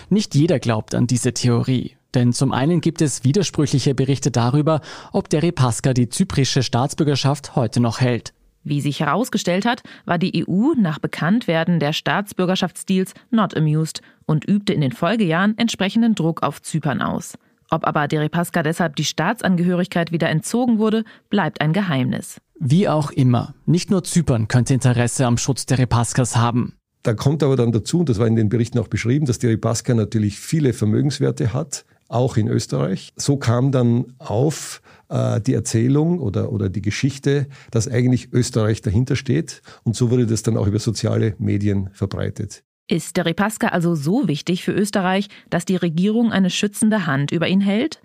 Nicht 0.08 0.34
jeder 0.34 0.58
glaubt 0.58 0.94
an 0.94 1.06
diese 1.06 1.34
Theorie. 1.34 1.96
Denn 2.14 2.32
zum 2.32 2.52
einen 2.52 2.80
gibt 2.80 3.02
es 3.02 3.24
widersprüchliche 3.24 3.94
Berichte 3.94 4.30
darüber, 4.30 4.80
ob 5.12 5.28
Deripaska 5.28 5.92
die 5.92 6.08
zyprische 6.08 6.62
Staatsbürgerschaft 6.62 7.56
heute 7.56 7.80
noch 7.80 8.00
hält. 8.00 8.32
Wie 8.62 8.80
sich 8.80 9.00
herausgestellt 9.00 9.66
hat, 9.66 9.82
war 10.06 10.16
die 10.16 10.46
EU 10.48 10.72
nach 10.78 10.98
Bekanntwerden 10.98 11.80
der 11.80 11.92
Staatsbürgerschaftsdeals 11.92 13.12
not 13.30 13.54
amused 13.54 14.00
und 14.26 14.48
übte 14.48 14.72
in 14.72 14.80
den 14.80 14.92
Folgejahren 14.92 15.58
entsprechenden 15.58 16.14
Druck 16.14 16.42
auf 16.42 16.62
Zypern 16.62 17.02
aus. 17.02 17.34
Ob 17.74 17.88
aber 17.88 18.06
Deripaska 18.06 18.62
deshalb 18.62 18.94
die 18.94 19.04
Staatsangehörigkeit 19.04 20.12
wieder 20.12 20.28
entzogen 20.28 20.78
wurde, 20.78 21.02
bleibt 21.28 21.60
ein 21.60 21.72
Geheimnis. 21.72 22.40
Wie 22.60 22.88
auch 22.88 23.10
immer, 23.10 23.52
nicht 23.66 23.90
nur 23.90 24.04
Zypern 24.04 24.46
könnte 24.46 24.74
Interesse 24.74 25.26
am 25.26 25.38
Schutz 25.38 25.66
Deripaskas 25.66 26.36
haben. 26.36 26.74
Da 27.02 27.14
kommt 27.14 27.42
aber 27.42 27.56
dann 27.56 27.72
dazu, 27.72 27.98
und 27.98 28.08
das 28.08 28.20
war 28.20 28.28
in 28.28 28.36
den 28.36 28.48
Berichten 28.48 28.78
auch 28.78 28.86
beschrieben, 28.86 29.26
dass 29.26 29.40
Deripaska 29.40 29.92
natürlich 29.92 30.38
viele 30.38 30.72
Vermögenswerte 30.72 31.52
hat, 31.52 31.84
auch 32.06 32.36
in 32.36 32.46
Österreich. 32.46 33.12
So 33.16 33.38
kam 33.38 33.72
dann 33.72 34.14
auf 34.18 34.80
äh, 35.08 35.40
die 35.40 35.54
Erzählung 35.54 36.20
oder, 36.20 36.52
oder 36.52 36.68
die 36.68 36.80
Geschichte, 36.80 37.48
dass 37.72 37.88
eigentlich 37.88 38.32
Österreich 38.32 38.82
dahinter 38.82 39.16
steht. 39.16 39.62
Und 39.82 39.96
so 39.96 40.12
wurde 40.12 40.26
das 40.26 40.44
dann 40.44 40.56
auch 40.56 40.68
über 40.68 40.78
soziale 40.78 41.34
Medien 41.38 41.90
verbreitet. 41.92 42.62
Ist 42.86 43.16
der 43.16 43.24
Repaska 43.24 43.68
also 43.68 43.94
so 43.94 44.28
wichtig 44.28 44.62
für 44.62 44.72
Österreich, 44.72 45.28
dass 45.48 45.64
die 45.64 45.76
Regierung 45.76 46.32
eine 46.32 46.50
schützende 46.50 47.06
Hand 47.06 47.32
über 47.32 47.48
ihn 47.48 47.62
hält? 47.62 48.02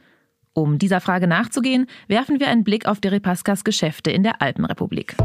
Um 0.54 0.78
dieser 0.78 1.02
Frage 1.02 1.28
nachzugehen, 1.28 1.88
werfen 2.08 2.40
wir 2.40 2.48
einen 2.48 2.64
Blick 2.64 2.86
auf 2.86 3.02
Deripaskas 3.02 3.66
Geschäfte 3.66 4.10
in 4.10 4.24
der 4.24 4.42
Alpenrepublik. 4.42 5.18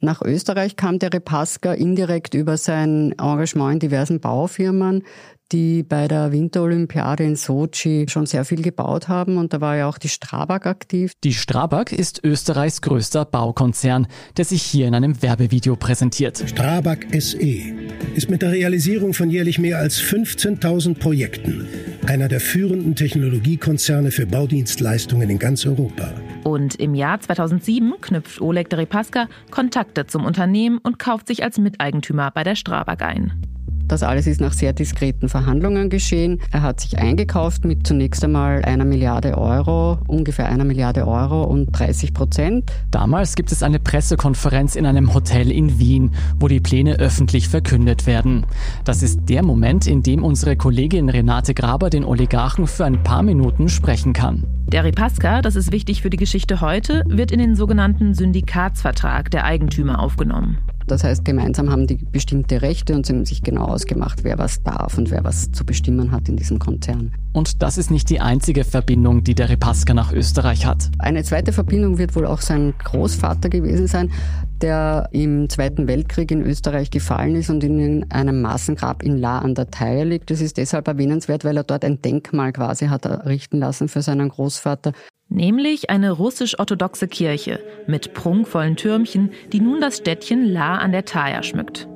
Nach 0.00 0.22
Österreich 0.22 0.76
kam 0.76 1.00
der 1.00 1.12
Repaska 1.12 1.72
indirekt 1.72 2.34
über 2.34 2.56
sein 2.56 3.12
Engagement 3.18 3.74
in 3.74 3.78
diversen 3.80 4.20
Baufirmen, 4.20 5.02
die 5.50 5.82
bei 5.82 6.06
der 6.06 6.30
Winterolympiade 6.30 7.24
in 7.24 7.34
Sochi 7.34 8.06
schon 8.08 8.26
sehr 8.26 8.44
viel 8.44 8.62
gebaut 8.62 9.08
haben 9.08 9.38
und 9.38 9.52
da 9.52 9.60
war 9.60 9.76
ja 9.76 9.88
auch 9.88 9.98
die 9.98 10.08
Strabag 10.08 10.66
aktiv. 10.66 11.12
Die 11.24 11.32
Strabag 11.32 11.90
ist 11.90 12.22
Österreichs 12.22 12.80
größter 12.80 13.24
Baukonzern, 13.24 14.06
der 14.36 14.44
sich 14.44 14.62
hier 14.62 14.86
in 14.86 14.94
einem 14.94 15.20
Werbevideo 15.20 15.74
präsentiert. 15.74 16.44
Strabag 16.46 16.98
SE 17.18 17.74
ist 18.14 18.30
mit 18.30 18.42
der 18.42 18.52
Realisierung 18.52 19.14
von 19.14 19.30
jährlich 19.30 19.58
mehr 19.58 19.78
als 19.78 20.00
15.000 20.00 20.98
Projekten 20.98 21.66
einer 22.06 22.28
der 22.28 22.40
führenden 22.40 22.94
Technologiekonzerne 22.94 24.12
für 24.12 24.26
Baudienstleistungen 24.26 25.28
in 25.28 25.38
ganz 25.38 25.66
Europa. 25.66 26.14
Und 26.48 26.76
im 26.76 26.94
Jahr 26.94 27.20
2007 27.20 28.00
knüpft 28.00 28.40
Oleg 28.40 28.70
Deripaska 28.70 29.28
Kontakte 29.50 30.06
zum 30.06 30.24
Unternehmen 30.24 30.78
und 30.78 30.98
kauft 30.98 31.26
sich 31.26 31.44
als 31.44 31.58
Miteigentümer 31.58 32.30
bei 32.30 32.42
der 32.42 32.54
Strabag 32.54 33.02
ein. 33.02 33.47
Das 33.88 34.02
alles 34.02 34.26
ist 34.26 34.40
nach 34.40 34.52
sehr 34.52 34.74
diskreten 34.74 35.30
Verhandlungen 35.30 35.88
geschehen. 35.88 36.40
Er 36.52 36.62
hat 36.62 36.80
sich 36.80 36.98
eingekauft 36.98 37.64
mit 37.64 37.86
zunächst 37.86 38.22
einmal 38.22 38.62
einer 38.62 38.84
Milliarde 38.84 39.38
Euro, 39.38 39.98
ungefähr 40.06 40.46
einer 40.46 40.64
Milliarde 40.64 41.08
Euro 41.08 41.44
und 41.44 41.72
30 41.72 42.12
Prozent. 42.12 42.70
Damals 42.90 43.34
gibt 43.34 43.50
es 43.50 43.62
eine 43.62 43.78
Pressekonferenz 43.78 44.76
in 44.76 44.84
einem 44.84 45.14
Hotel 45.14 45.50
in 45.50 45.78
Wien, 45.78 46.10
wo 46.38 46.48
die 46.48 46.60
Pläne 46.60 46.98
öffentlich 46.98 47.48
verkündet 47.48 48.06
werden. 48.06 48.44
Das 48.84 49.02
ist 49.02 49.28
der 49.30 49.42
Moment, 49.42 49.86
in 49.86 50.02
dem 50.02 50.22
unsere 50.22 50.56
Kollegin 50.56 51.08
Renate 51.08 51.54
Graber 51.54 51.88
den 51.88 52.04
Oligarchen 52.04 52.66
für 52.66 52.84
ein 52.84 53.02
paar 53.02 53.22
Minuten 53.22 53.70
sprechen 53.70 54.12
kann. 54.12 54.44
Der 54.66 54.84
Ripaska, 54.84 55.40
das 55.40 55.56
ist 55.56 55.72
wichtig 55.72 56.02
für 56.02 56.10
die 56.10 56.18
Geschichte 56.18 56.60
heute, 56.60 57.02
wird 57.06 57.32
in 57.32 57.38
den 57.38 57.56
sogenannten 57.56 58.12
Syndikatsvertrag 58.12 59.30
der 59.30 59.44
Eigentümer 59.44 59.98
aufgenommen. 59.98 60.58
Das 60.88 61.04
heißt, 61.04 61.24
gemeinsam 61.24 61.70
haben 61.70 61.86
die 61.86 61.96
bestimmte 61.96 62.62
Rechte 62.62 62.94
und 62.94 63.06
sie 63.06 63.12
haben 63.12 63.24
sich 63.24 63.42
genau 63.42 63.66
ausgemacht, 63.66 64.24
wer 64.24 64.38
was 64.38 64.62
darf 64.62 64.98
und 64.98 65.10
wer 65.10 65.22
was 65.22 65.52
zu 65.52 65.64
bestimmen 65.64 66.10
hat 66.10 66.28
in 66.28 66.36
diesem 66.36 66.58
Konzern. 66.58 67.12
Und 67.32 67.62
das 67.62 67.78
ist 67.78 67.90
nicht 67.90 68.10
die 68.10 68.20
einzige 68.20 68.64
Verbindung, 68.64 69.22
die 69.22 69.34
der 69.34 69.48
Repaska 69.48 69.94
nach 69.94 70.12
Österreich 70.12 70.66
hat. 70.66 70.90
Eine 70.98 71.22
zweite 71.22 71.52
Verbindung 71.52 71.98
wird 71.98 72.16
wohl 72.16 72.26
auch 72.26 72.40
sein 72.40 72.74
Großvater 72.82 73.48
gewesen 73.48 73.86
sein, 73.86 74.10
der 74.60 75.08
im 75.12 75.48
Zweiten 75.48 75.86
Weltkrieg 75.86 76.30
in 76.30 76.42
Österreich 76.42 76.90
gefallen 76.90 77.36
ist 77.36 77.50
und 77.50 77.62
in 77.62 78.10
einem 78.10 78.40
Massengrab 78.42 79.02
in 79.02 79.16
La 79.16 79.38
an 79.38 79.54
der 79.54 79.70
Thaya 79.70 80.04
liegt. 80.04 80.30
Das 80.30 80.40
ist 80.40 80.56
deshalb 80.56 80.88
erwähnenswert, 80.88 81.44
weil 81.44 81.56
er 81.56 81.64
dort 81.64 81.84
ein 81.84 82.02
Denkmal 82.02 82.52
quasi 82.52 82.86
hat 82.86 83.04
errichten 83.04 83.58
lassen 83.58 83.88
für 83.88 84.02
seinen 84.02 84.28
Großvater. 84.28 84.92
Nämlich 85.28 85.90
eine 85.90 86.12
russisch-orthodoxe 86.12 87.06
Kirche 87.06 87.60
mit 87.86 88.14
prunkvollen 88.14 88.76
Türmchen, 88.76 89.30
die 89.52 89.60
nun 89.60 89.80
das 89.80 89.98
Städtchen 89.98 90.44
La 90.44 90.78
an 90.78 90.92
der 90.92 91.04
Thaya 91.04 91.42
schmückt. 91.42 91.86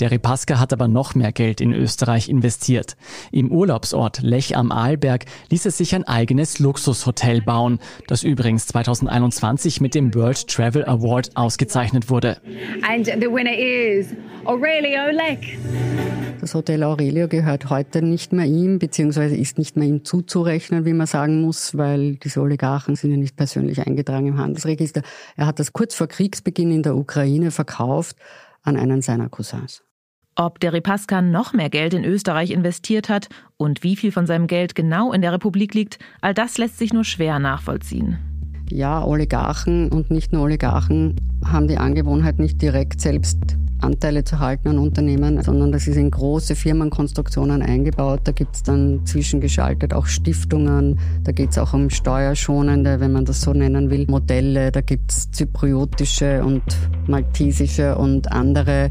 Der 0.00 0.10
Repaska 0.10 0.58
hat 0.58 0.72
aber 0.72 0.88
noch 0.88 1.14
mehr 1.14 1.30
Geld 1.30 1.60
in 1.60 1.72
Österreich 1.72 2.28
investiert. 2.28 2.96
Im 3.30 3.52
Urlaubsort 3.52 4.22
Lech 4.22 4.56
am 4.56 4.72
Arlberg 4.72 5.24
ließ 5.50 5.66
es 5.66 5.78
sich 5.78 5.94
ein 5.94 6.04
eigenes 6.04 6.58
Luxushotel 6.58 7.42
bauen, 7.42 7.78
das 8.08 8.24
übrigens 8.24 8.66
2021 8.66 9.80
mit 9.80 9.94
dem 9.94 10.14
World 10.14 10.48
Travel 10.48 10.84
Award 10.86 11.36
ausgezeichnet 11.36 12.10
wurde. 12.10 12.38
And 12.88 13.06
the 13.06 13.30
winner 13.30 13.56
is 13.56 14.08
Aurelio 14.44 15.10
Lech. 15.12 15.58
Das 16.40 16.54
Hotel 16.54 16.82
Aurelio 16.82 17.28
gehört 17.28 17.70
heute 17.70 18.02
nicht 18.02 18.32
mehr 18.32 18.44
ihm, 18.44 18.78
beziehungsweise 18.78 19.36
ist 19.36 19.56
nicht 19.56 19.76
mehr 19.76 19.88
ihm 19.88 20.04
zuzurechnen, 20.04 20.84
wie 20.84 20.92
man 20.92 21.06
sagen 21.06 21.40
muss, 21.40 21.76
weil 21.78 22.16
diese 22.16 22.40
Oligarchen 22.40 22.96
sind 22.96 23.12
ja 23.12 23.16
nicht 23.16 23.36
persönlich 23.36 23.86
eingetragen 23.86 24.26
im 24.26 24.38
Handelsregister. 24.38 25.02
Er 25.36 25.46
hat 25.46 25.58
das 25.58 25.72
kurz 25.72 25.94
vor 25.94 26.06
Kriegsbeginn 26.06 26.70
in 26.70 26.82
der 26.82 26.96
Ukraine 26.96 27.50
verkauft 27.50 28.16
an 28.64 28.76
einen 28.76 29.02
seiner 29.02 29.28
Cousins. 29.28 29.82
Ob 30.36 30.58
der 30.58 30.72
Ripaska 30.72 31.22
noch 31.22 31.52
mehr 31.52 31.70
Geld 31.70 31.94
in 31.94 32.04
Österreich 32.04 32.50
investiert 32.50 33.08
hat 33.08 33.28
und 33.56 33.84
wie 33.84 33.94
viel 33.94 34.10
von 34.10 34.26
seinem 34.26 34.48
Geld 34.48 34.74
genau 34.74 35.12
in 35.12 35.22
der 35.22 35.32
Republik 35.32 35.74
liegt, 35.74 36.00
all 36.20 36.34
das 36.34 36.58
lässt 36.58 36.78
sich 36.78 36.92
nur 36.92 37.04
schwer 37.04 37.38
nachvollziehen. 37.38 38.18
Ja, 38.68 39.04
Oligarchen 39.04 39.92
und 39.92 40.10
nicht 40.10 40.32
nur 40.32 40.42
Oligarchen 40.42 41.14
haben 41.44 41.68
die 41.68 41.78
Angewohnheit, 41.78 42.40
nicht 42.40 42.60
direkt 42.60 43.00
selbst 43.00 43.56
Anteile 43.80 44.24
zu 44.24 44.38
halten 44.38 44.68
an 44.68 44.78
Unternehmen, 44.78 45.42
sondern 45.42 45.72
das 45.72 45.86
ist 45.86 45.96
in 45.96 46.10
große 46.10 46.56
Firmenkonstruktionen 46.56 47.62
eingebaut. 47.62 48.20
Da 48.24 48.32
gibt 48.32 48.56
es 48.56 48.62
dann 48.62 49.04
zwischengeschaltet 49.04 49.92
auch 49.92 50.06
Stiftungen, 50.06 50.98
da 51.22 51.32
geht 51.32 51.50
es 51.50 51.58
auch 51.58 51.72
um 51.74 51.90
steuerschonende, 51.90 53.00
wenn 53.00 53.12
man 53.12 53.24
das 53.24 53.42
so 53.42 53.52
nennen 53.52 53.90
will, 53.90 54.06
Modelle. 54.08 54.72
Da 54.72 54.80
gibt 54.80 55.10
es 55.10 55.30
zypriotische 55.30 56.44
und 56.44 56.62
maltesische 57.06 57.96
und 57.96 58.32
andere 58.32 58.90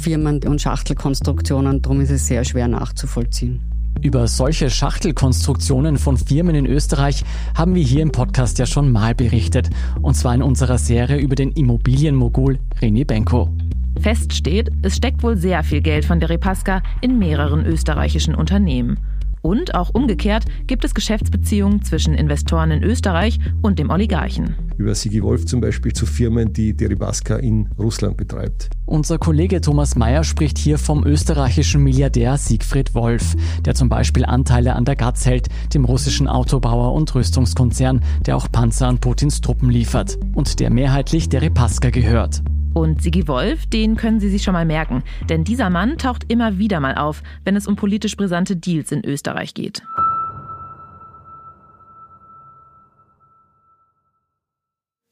Firmen 0.00 0.40
und 0.44 0.60
Schachtelkonstruktionen. 0.60 1.82
Darum 1.82 2.00
ist 2.00 2.10
es 2.10 2.26
sehr 2.26 2.44
schwer 2.44 2.68
nachzuvollziehen. 2.68 3.60
Über 4.00 4.28
solche 4.28 4.70
Schachtelkonstruktionen 4.70 5.98
von 5.98 6.16
Firmen 6.16 6.54
in 6.54 6.66
Österreich 6.66 7.24
haben 7.56 7.74
wir 7.74 7.82
hier 7.82 8.02
im 8.02 8.12
Podcast 8.12 8.58
ja 8.58 8.66
schon 8.66 8.92
mal 8.92 9.14
berichtet. 9.14 9.70
Und 10.00 10.14
zwar 10.14 10.34
in 10.34 10.42
unserer 10.42 10.78
Serie 10.78 11.18
über 11.18 11.34
den 11.34 11.50
Immobilienmogul 11.50 12.60
René 12.80 13.04
Benko. 13.04 13.48
Fest 13.98 14.32
steht, 14.32 14.70
es 14.82 14.96
steckt 14.96 15.22
wohl 15.22 15.36
sehr 15.36 15.62
viel 15.62 15.80
Geld 15.80 16.04
von 16.04 16.20
der 16.20 16.30
Repaska 16.30 16.82
in 17.00 17.18
mehreren 17.18 17.66
österreichischen 17.66 18.34
Unternehmen. 18.34 18.98
Und 19.42 19.74
auch 19.74 19.90
umgekehrt 19.94 20.44
gibt 20.66 20.84
es 20.84 20.94
Geschäftsbeziehungen 20.94 21.82
zwischen 21.82 22.14
Investoren 22.14 22.70
in 22.70 22.82
Österreich 22.82 23.38
und 23.62 23.78
dem 23.78 23.90
Oligarchen. 23.90 24.54
Über 24.76 24.94
Sigi 24.94 25.22
Wolf 25.22 25.46
zum 25.46 25.60
Beispiel 25.60 25.92
zu 25.92 26.06
Firmen, 26.06 26.52
die 26.52 26.76
Deripaska 26.76 27.36
in 27.36 27.68
Russland 27.78 28.16
betreibt. 28.16 28.70
Unser 28.86 29.18
Kollege 29.18 29.60
Thomas 29.60 29.96
Mayer 29.96 30.24
spricht 30.24 30.58
hier 30.58 30.78
vom 30.78 31.04
österreichischen 31.04 31.82
Milliardär 31.82 32.36
Siegfried 32.36 32.94
Wolf, 32.94 33.36
der 33.64 33.74
zum 33.74 33.88
Beispiel 33.88 34.24
Anteile 34.24 34.74
an 34.74 34.84
der 34.84 34.96
Gatz 34.96 35.26
hält, 35.26 35.48
dem 35.74 35.84
russischen 35.84 36.28
Autobauer 36.28 36.94
und 36.94 37.14
Rüstungskonzern, 37.14 38.02
der 38.26 38.36
auch 38.36 38.50
Panzer 38.50 38.88
an 38.88 38.98
Putins 38.98 39.40
Truppen 39.40 39.70
liefert 39.70 40.18
und 40.34 40.60
der 40.60 40.70
mehrheitlich 40.70 41.28
Deripaska 41.28 41.90
gehört. 41.90 42.42
Und 42.74 43.02
Sigi 43.02 43.26
Wolf, 43.26 43.66
den 43.66 43.96
können 43.96 44.20
Sie 44.20 44.28
sich 44.28 44.42
schon 44.42 44.52
mal 44.52 44.64
merken, 44.64 45.02
denn 45.28 45.44
dieser 45.44 45.70
Mann 45.70 45.98
taucht 45.98 46.30
immer 46.30 46.58
wieder 46.58 46.80
mal 46.80 46.94
auf, 46.94 47.22
wenn 47.44 47.56
es 47.56 47.66
um 47.66 47.76
politisch 47.76 48.16
brisante 48.16 48.56
Deals 48.56 48.92
in 48.92 49.04
Österreich 49.04 49.54
geht. 49.54 49.82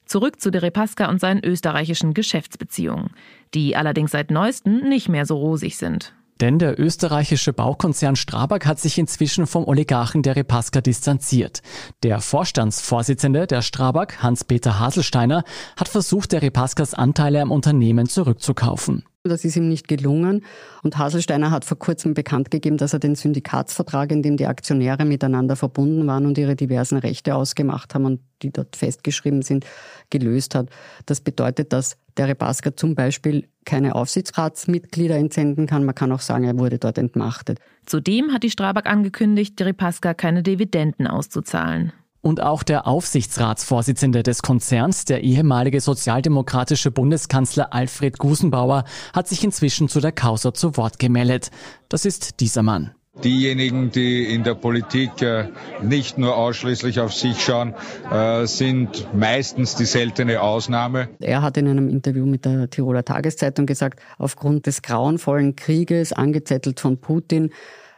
Zurück 0.04 0.40
zu 0.40 0.50
Deripaska 0.50 1.08
und 1.08 1.20
seinen 1.20 1.44
österreichischen 1.44 2.14
Geschäftsbeziehungen, 2.14 3.10
die 3.54 3.75
allerdings 3.75 4.12
seit 4.12 4.30
neuestem 4.30 4.88
nicht 4.88 5.08
mehr 5.08 5.26
so 5.26 5.36
rosig 5.36 5.76
sind. 5.76 6.14
Denn 6.40 6.58
der 6.58 6.78
österreichische 6.78 7.52
Baukonzern 7.52 8.16
Strabag 8.16 8.66
hat 8.66 8.78
sich 8.78 8.98
inzwischen 8.98 9.46
vom 9.46 9.64
Oligarchen 9.64 10.22
Deripaska 10.22 10.80
distanziert. 10.80 11.62
Der 12.02 12.20
Vorstandsvorsitzende 12.20 13.46
der 13.46 13.62
Strabag, 13.62 14.22
Hans-Peter 14.22 14.78
Haselsteiner, 14.78 15.44
hat 15.76 15.88
versucht, 15.88 16.32
Deripaskas 16.32 16.92
Anteile 16.92 17.40
am 17.40 17.50
Unternehmen 17.50 18.08
zurückzukaufen. 18.08 19.04
Das 19.28 19.44
ist 19.44 19.56
ihm 19.56 19.68
nicht 19.68 19.88
gelungen. 19.88 20.44
Und 20.82 20.98
Haselsteiner 20.98 21.50
hat 21.50 21.64
vor 21.64 21.78
kurzem 21.78 22.14
bekannt 22.14 22.50
gegeben, 22.50 22.76
dass 22.76 22.92
er 22.92 22.98
den 22.98 23.14
Syndikatsvertrag, 23.14 24.12
in 24.12 24.22
dem 24.22 24.36
die 24.36 24.46
Aktionäre 24.46 25.04
miteinander 25.04 25.56
verbunden 25.56 26.06
waren 26.06 26.26
und 26.26 26.38
ihre 26.38 26.54
diversen 26.54 26.98
Rechte 26.98 27.34
ausgemacht 27.34 27.94
haben 27.94 28.04
und 28.04 28.20
die 28.42 28.52
dort 28.52 28.76
festgeschrieben 28.76 29.42
sind, 29.42 29.66
gelöst 30.10 30.54
hat. 30.54 30.68
Das 31.06 31.20
bedeutet, 31.20 31.72
dass 31.72 31.96
der 32.16 32.28
Repaska 32.28 32.76
zum 32.76 32.94
Beispiel 32.94 33.49
keine 33.64 33.94
Aufsichtsratsmitglieder 33.94 35.16
entsenden 35.16 35.66
kann. 35.66 35.85
Man 35.85 35.94
kann 35.94 36.12
auch 36.12 36.20
sagen, 36.20 36.44
er 36.44 36.58
wurde 36.58 36.78
dort 36.78 36.99
entmachtet. 36.99 37.58
Zudem 37.85 38.32
hat 38.32 38.42
die 38.42 38.50
Strabag 38.50 38.87
angekündigt, 38.87 39.58
Deripaska 39.58 40.14
keine 40.14 40.42
Dividenden 40.42 41.06
auszuzahlen. 41.06 41.92
Und 42.23 42.42
auch 42.42 42.64
der 42.64 42.88
Aufsichtsratsvorsitzende 42.88 44.25
des 44.25 44.42
Konzerns, 44.42 45.04
der 45.04 45.23
ehemalige 45.23 45.80
sozialdemokratische 45.80 46.90
Bundeskanzler 46.90 47.73
Alfred 47.73 48.18
Gusenbauer, 48.18 48.85
hat 49.12 49.28
sich 49.28 49.44
inzwischen 49.44 49.88
zu 49.88 50.00
der 50.00 50.11
Causa 50.11 50.52
zu 50.52 50.76
Wort 50.76 50.99
gemeldet. 50.99 51.52
Das 51.88 52.04
ist 52.04 52.40
dieser 52.40 52.64
Mann. 52.64 52.90
Diejenigen, 53.25 53.90
die 53.90 54.25
in 54.32 54.44
der 54.44 54.54
Politik 54.54 55.23
äh, 55.23 55.49
nicht 55.82 56.18
nur 56.18 56.37
ausschließlich 56.37 57.00
auf 57.00 57.14
sich 57.14 57.42
schauen, 57.42 57.75
äh, 58.11 58.46
sind 58.46 59.08
meistens 59.14 59.75
die 59.75 59.87
seltene 59.87 60.40
Ausnahme. 60.42 61.08
Er 61.20 61.42
hat 61.42 61.56
in 61.56 61.68
einem 61.68 61.88
Interview 61.88 62.26
mit 62.26 62.44
der 62.44 62.68
Tiroler 62.68 63.04
Tageszeitung 63.04 63.66
gesagt, 63.66 64.00
aufgrund 64.18 64.66
des 64.66 64.82
grauenvollen 64.82 65.56
Krieges, 65.56 66.12
angezettelt 66.12 66.80
von 66.80 66.99
Putin, 67.00 67.50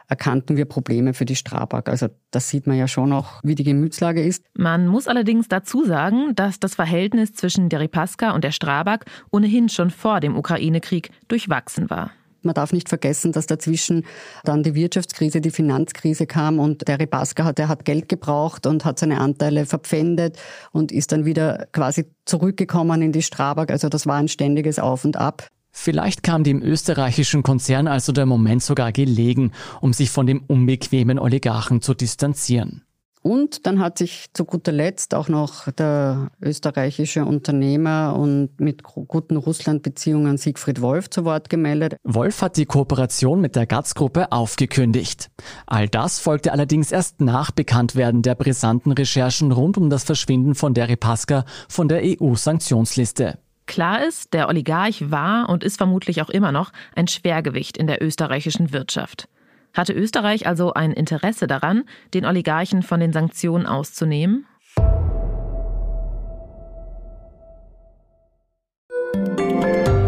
erkannten 0.09 0.57
wir 0.57 0.65
Probleme 0.65 1.13
für 1.13 1.25
die 1.25 1.35
Strabag. 1.35 1.87
Also 1.87 2.07
das 2.31 2.49
sieht 2.49 2.67
man 2.67 2.77
ja 2.77 2.87
schon 2.87 3.09
noch, 3.09 3.39
wie 3.43 3.55
die 3.55 3.63
Gemütslage 3.63 4.23
ist. 4.23 4.43
Man 4.55 4.87
muss 4.87 5.07
allerdings 5.07 5.47
dazu 5.47 5.85
sagen, 5.85 6.33
dass 6.35 6.59
das 6.59 6.75
Verhältnis 6.75 7.33
zwischen 7.33 7.69
der 7.69 7.79
Ripaska 7.79 8.31
und 8.31 8.43
der 8.43 8.51
Strabag 8.51 9.05
ohnehin 9.31 9.69
schon 9.69 9.91
vor 9.91 10.19
dem 10.19 10.35
Ukraine-Krieg 10.35 11.11
durchwachsen 11.27 11.89
war. 11.89 12.11
Man 12.41 12.53
darf 12.53 12.73
nicht 12.73 12.89
vergessen, 12.89 13.31
dass 13.31 13.47
dazwischen 13.47 14.05
dann 14.43 14.63
die 14.63 14.75
Wirtschaftskrise, 14.75 15.41
die 15.41 15.51
Finanzkrise 15.51 16.25
kam 16.25 16.59
und 16.59 16.87
der 16.87 16.99
Ripaska 16.99 17.43
hat, 17.43 17.57
der 17.57 17.67
hat 17.67 17.85
Geld 17.85 18.09
gebraucht 18.09 18.65
und 18.65 18.85
hat 18.85 18.99
seine 18.99 19.19
Anteile 19.19 19.65
verpfändet 19.65 20.37
und 20.71 20.91
ist 20.91 21.11
dann 21.11 21.25
wieder 21.25 21.67
quasi 21.71 22.05
zurückgekommen 22.25 23.01
in 23.01 23.11
die 23.11 23.23
Strabag. 23.23 23.71
Also 23.71 23.89
das 23.89 24.07
war 24.07 24.15
ein 24.15 24.27
ständiges 24.27 24.79
Auf 24.79 25.05
und 25.05 25.17
Ab. 25.17 25.47
Vielleicht 25.71 26.23
kam 26.23 26.43
dem 26.43 26.61
österreichischen 26.61 27.43
Konzern 27.43 27.87
also 27.87 28.11
der 28.11 28.25
Moment 28.25 28.63
sogar 28.63 28.91
gelegen, 28.91 29.51
um 29.81 29.93
sich 29.93 30.09
von 30.09 30.25
dem 30.25 30.43
unbequemen 30.47 31.19
Oligarchen 31.19 31.81
zu 31.81 31.93
distanzieren. 31.93 32.83
Und 33.21 33.65
dann 33.65 33.79
hat 33.79 33.97
sich 33.97 34.27
zu 34.33 34.45
guter 34.45 34.71
Letzt 34.71 35.13
auch 35.13 35.27
noch 35.27 35.69
der 35.71 36.31
österreichische 36.41 37.25
Unternehmer 37.25 38.15
und 38.17 38.59
mit 38.61 38.83
guten 38.83 39.35
Russland-Beziehungen 39.35 40.37
Siegfried 40.37 40.81
Wolf 40.81 41.09
zu 41.09 41.25
Wort 41.25 41.49
gemeldet. 41.49 41.97
Wolf 42.03 42.41
hat 42.41 42.55
die 42.55 42.65
Kooperation 42.65 43.41
mit 43.41 43.57
der 43.57 43.65
GATS-Gruppe 43.65 44.31
aufgekündigt. 44.31 45.29
All 45.67 45.89
das 45.89 46.19
folgte 46.19 46.53
allerdings 46.53 46.91
erst 46.93 47.19
nach 47.19 47.51
Bekanntwerden 47.51 48.21
der 48.21 48.35
brisanten 48.35 48.93
Recherchen 48.93 49.51
rund 49.51 49.77
um 49.77 49.89
das 49.89 50.05
Verschwinden 50.05 50.55
von 50.55 50.73
Derry 50.73 50.95
Paska 50.95 51.43
von 51.67 51.89
der 51.89 52.01
EU-Sanktionsliste. 52.03 53.37
Klar 53.65 54.03
ist, 54.03 54.33
der 54.33 54.47
Oligarch 54.47 55.11
war 55.11 55.49
und 55.49 55.63
ist 55.63 55.77
vermutlich 55.77 56.21
auch 56.21 56.29
immer 56.29 56.51
noch 56.51 56.71
ein 56.95 57.07
Schwergewicht 57.07 57.77
in 57.77 57.85
der 57.85 58.01
österreichischen 58.01 58.71
Wirtschaft. 58.71 59.27
Hatte 59.73 59.93
Österreich 59.93 60.47
also 60.47 60.73
ein 60.73 60.91
Interesse 60.91 61.47
daran, 61.47 61.83
den 62.13 62.25
Oligarchen 62.25 62.83
von 62.83 62.99
den 62.99 63.13
Sanktionen 63.13 63.65
auszunehmen? 63.65 64.45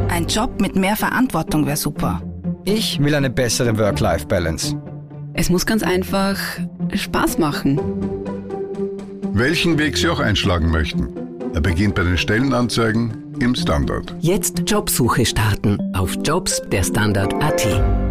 Ein 0.10 0.28
Job 0.28 0.60
mit 0.62 0.76
mehr 0.76 0.96
Verantwortung 0.96 1.66
wäre 1.66 1.78
super. 1.78 2.22
Ich 2.66 3.00
will 3.00 3.16
eine 3.16 3.30
bessere 3.30 3.78
Work-Life-Balance. 3.78 4.80
Es 5.34 5.50
muss 5.50 5.66
ganz 5.66 5.82
einfach 5.84 6.38
Spaß 6.94 7.38
machen. 7.38 7.80
Welchen 9.34 9.80
Weg 9.80 9.98
Sie 9.98 10.10
auch 10.10 10.20
einschlagen 10.20 10.70
möchten. 10.70 11.10
Er 11.54 11.62
beginnt 11.62 11.96
bei 11.96 12.04
den 12.04 12.18
Stellenanzeigen 12.18 13.34
im 13.40 13.56
Standard. 13.56 14.16
Jetzt 14.20 14.70
Jobsuche 14.70 15.26
starten 15.26 15.80
auf 15.96 16.18
Jobs 16.24 16.62
der 16.72 16.84
Standard.at. 16.84 18.11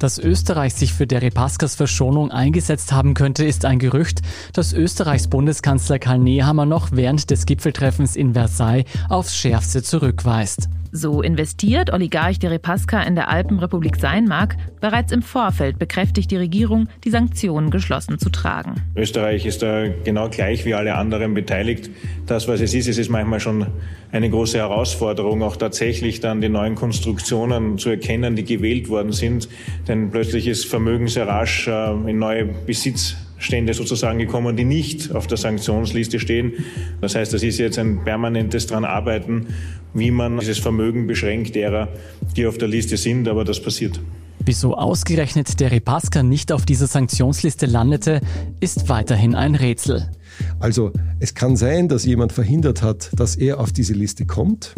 Dass 0.00 0.18
Österreich 0.18 0.72
sich 0.72 0.94
für 0.94 1.06
Deripaskas 1.06 1.74
Verschonung 1.74 2.30
eingesetzt 2.30 2.90
haben 2.90 3.12
könnte, 3.12 3.44
ist 3.44 3.66
ein 3.66 3.78
Gerücht, 3.78 4.22
das 4.54 4.72
Österreichs 4.72 5.28
Bundeskanzler 5.28 5.98
Karl 5.98 6.18
Nehammer 6.18 6.64
noch 6.64 6.88
während 6.92 7.30
des 7.30 7.44
Gipfeltreffens 7.44 8.16
in 8.16 8.32
Versailles 8.32 8.86
aufs 9.10 9.36
Schärfste 9.36 9.82
zurückweist. 9.82 10.70
So 10.92 11.22
investiert 11.22 11.92
Oligarch 11.92 12.38
Deripaska 12.38 13.02
in 13.02 13.14
der 13.14 13.28
Alpenrepublik 13.28 13.96
sein 13.96 14.24
mag, 14.24 14.56
bereits 14.80 15.12
im 15.12 15.22
Vorfeld 15.22 15.78
bekräftigt 15.78 16.30
die 16.30 16.36
Regierung, 16.36 16.88
die 17.04 17.10
Sanktionen 17.10 17.70
geschlossen 17.70 18.18
zu 18.18 18.28
tragen. 18.30 18.74
Österreich 18.96 19.46
ist 19.46 19.62
da 19.62 19.86
genau 20.04 20.28
gleich 20.28 20.64
wie 20.64 20.74
alle 20.74 20.96
anderen 20.96 21.34
beteiligt. 21.34 21.90
Das, 22.26 22.48
was 22.48 22.60
es 22.60 22.74
ist, 22.74 22.88
es 22.88 22.98
ist 22.98 23.08
manchmal 23.08 23.38
schon 23.38 23.66
eine 24.10 24.28
große 24.28 24.58
Herausforderung, 24.58 25.42
auch 25.42 25.56
tatsächlich 25.56 26.20
dann 26.20 26.40
die 26.40 26.48
neuen 26.48 26.74
Konstruktionen 26.74 27.78
zu 27.78 27.90
erkennen, 27.90 28.34
die 28.34 28.44
gewählt 28.44 28.88
worden 28.88 29.12
sind. 29.12 29.48
Denn 29.86 30.10
plötzlich 30.10 30.48
ist 30.48 30.66
Vermögen 30.66 31.06
sehr 31.06 31.28
rasch 31.28 31.68
äh, 31.68 31.92
in 32.10 32.18
neue 32.18 32.46
Besitz 32.46 33.16
Stände 33.40 33.74
sozusagen 33.74 34.18
gekommen, 34.18 34.56
die 34.56 34.64
nicht 34.64 35.12
auf 35.12 35.26
der 35.26 35.38
Sanktionsliste 35.38 36.20
stehen. 36.20 36.52
Das 37.00 37.14
heißt, 37.14 37.32
das 37.32 37.42
ist 37.42 37.58
jetzt 37.58 37.78
ein 37.78 38.04
permanentes 38.04 38.66
dran 38.66 38.84
arbeiten, 38.84 39.46
wie 39.94 40.10
man 40.10 40.38
dieses 40.38 40.58
Vermögen 40.58 41.06
beschränkt 41.06 41.54
derer, 41.56 41.88
die 42.36 42.46
auf 42.46 42.58
der 42.58 42.68
Liste 42.68 42.96
sind, 42.96 43.26
aber 43.26 43.44
das 43.44 43.60
passiert. 43.60 43.98
Wieso 44.44 44.74
ausgerechnet 44.74 45.60
der 45.60 45.70
Repaska 45.70 46.22
nicht 46.22 46.52
auf 46.52 46.64
dieser 46.64 46.86
Sanktionsliste 46.86 47.66
landete, 47.66 48.20
ist 48.60 48.88
weiterhin 48.88 49.34
ein 49.34 49.54
Rätsel. 49.54 50.10
Also 50.58 50.92
es 51.18 51.34
kann 51.34 51.56
sein, 51.56 51.88
dass 51.88 52.04
jemand 52.04 52.32
verhindert 52.32 52.82
hat, 52.82 53.10
dass 53.14 53.36
er 53.36 53.60
auf 53.60 53.72
diese 53.72 53.92
Liste 53.92 54.26
kommt. 54.26 54.74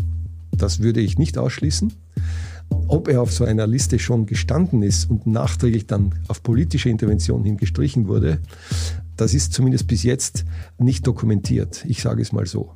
Das 0.57 0.81
würde 0.81 1.01
ich 1.01 1.19
nicht 1.19 1.39
ausschließen. 1.39 1.93
Ob 2.89 3.09
er 3.09 3.23
auf 3.23 3.33
so 3.33 3.45
einer 3.45 3.67
Liste 3.67 3.99
schon 3.99 4.27
gestanden 4.27 4.83
ist 4.83 5.11
und 5.11 5.27
nachträglich 5.27 5.87
dann 5.87 6.15
auf 6.29 6.43
politische 6.43 6.89
Intervention 6.89 7.45
hin 7.45 7.57
gestrichen 7.57 8.09
wurde, 8.09 8.41
das 9.17 9.35
ist 9.35 9.53
zumindest 9.53 9.87
bis 9.87 10.03
jetzt 10.03 10.45
nicht 10.79 11.07
dokumentiert. 11.07 11.85
Ich 11.87 12.03
sage 12.03 12.23
es 12.23 12.33
mal 12.33 12.47
so. 12.47 12.73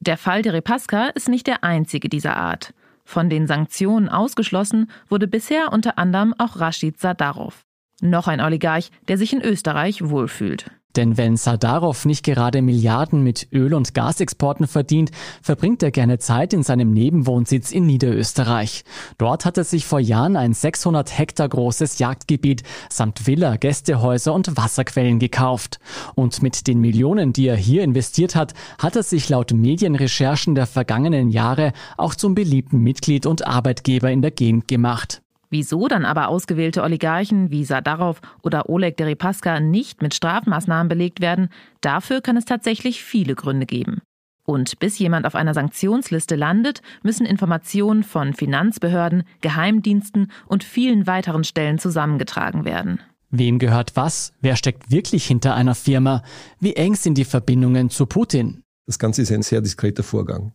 Der 0.00 0.16
Fall 0.16 0.42
der 0.42 0.52
Repaska 0.52 1.08
ist 1.08 1.28
nicht 1.28 1.48
der 1.48 1.64
einzige 1.64 2.08
dieser 2.08 2.36
Art. 2.36 2.72
Von 3.04 3.28
den 3.28 3.46
Sanktionen 3.46 4.08
ausgeschlossen 4.08 4.90
wurde 5.08 5.26
bisher 5.26 5.72
unter 5.72 5.98
anderem 5.98 6.34
auch 6.38 6.60
Rashid 6.60 7.00
Sadarov. 7.00 7.64
Noch 8.00 8.28
ein 8.28 8.40
Oligarch, 8.40 8.90
der 9.08 9.18
sich 9.18 9.32
in 9.32 9.42
Österreich 9.42 10.08
wohlfühlt. 10.08 10.70
Denn 10.96 11.18
wenn 11.18 11.36
Sadarov 11.36 12.06
nicht 12.06 12.24
gerade 12.24 12.62
Milliarden 12.62 13.22
mit 13.22 13.48
Öl- 13.52 13.74
und 13.74 13.92
Gasexporten 13.92 14.66
verdient, 14.66 15.10
verbringt 15.42 15.82
er 15.82 15.90
gerne 15.90 16.18
Zeit 16.18 16.54
in 16.54 16.62
seinem 16.62 16.90
Nebenwohnsitz 16.92 17.70
in 17.70 17.86
Niederösterreich. 17.86 18.84
Dort 19.18 19.44
hat 19.44 19.58
er 19.58 19.64
sich 19.64 19.84
vor 19.84 20.00
Jahren 20.00 20.36
ein 20.36 20.54
600 20.54 21.18
Hektar 21.18 21.48
großes 21.48 21.98
Jagdgebiet 21.98 22.62
samt 22.88 23.26
Villa, 23.26 23.56
Gästehäuser 23.56 24.32
und 24.32 24.56
Wasserquellen 24.56 25.18
gekauft. 25.18 25.80
Und 26.14 26.42
mit 26.42 26.66
den 26.66 26.80
Millionen, 26.80 27.32
die 27.32 27.46
er 27.48 27.56
hier 27.56 27.82
investiert 27.82 28.34
hat, 28.34 28.54
hat 28.78 28.96
er 28.96 29.02
sich 29.02 29.28
laut 29.28 29.52
Medienrecherchen 29.52 30.54
der 30.54 30.66
vergangenen 30.66 31.28
Jahre 31.28 31.72
auch 31.98 32.14
zum 32.14 32.34
beliebten 32.34 32.78
Mitglied 32.78 33.26
und 33.26 33.46
Arbeitgeber 33.46 34.10
in 34.10 34.22
der 34.22 34.30
Gegend 34.30 34.66
gemacht. 34.66 35.22
Wieso 35.56 35.88
dann 35.88 36.04
aber 36.04 36.28
ausgewählte 36.28 36.82
Oligarchen 36.82 37.50
wie 37.50 37.64
Sadarov 37.64 38.20
oder 38.42 38.68
Oleg 38.68 38.98
Deripaska 38.98 39.58
nicht 39.58 40.02
mit 40.02 40.12
Strafmaßnahmen 40.12 40.86
belegt 40.86 41.22
werden, 41.22 41.48
dafür 41.80 42.20
kann 42.20 42.36
es 42.36 42.44
tatsächlich 42.44 43.02
viele 43.02 43.34
Gründe 43.34 43.64
geben. 43.64 44.02
Und 44.44 44.78
bis 44.80 44.98
jemand 44.98 45.24
auf 45.24 45.34
einer 45.34 45.54
Sanktionsliste 45.54 46.36
landet, 46.36 46.82
müssen 47.02 47.24
Informationen 47.24 48.02
von 48.02 48.34
Finanzbehörden, 48.34 49.24
Geheimdiensten 49.40 50.30
und 50.46 50.62
vielen 50.62 51.06
weiteren 51.06 51.42
Stellen 51.42 51.78
zusammengetragen 51.78 52.66
werden. 52.66 53.00
Wem 53.30 53.58
gehört 53.58 53.96
was? 53.96 54.34
Wer 54.42 54.56
steckt 54.56 54.90
wirklich 54.90 55.24
hinter 55.24 55.54
einer 55.54 55.74
Firma? 55.74 56.22
Wie 56.60 56.74
eng 56.74 56.96
sind 56.96 57.16
die 57.16 57.24
Verbindungen 57.24 57.88
zu 57.88 58.04
Putin? 58.04 58.62
Das 58.86 59.00
Ganze 59.00 59.22
ist 59.22 59.32
ein 59.32 59.42
sehr 59.42 59.60
diskreter 59.60 60.04
Vorgang. 60.04 60.52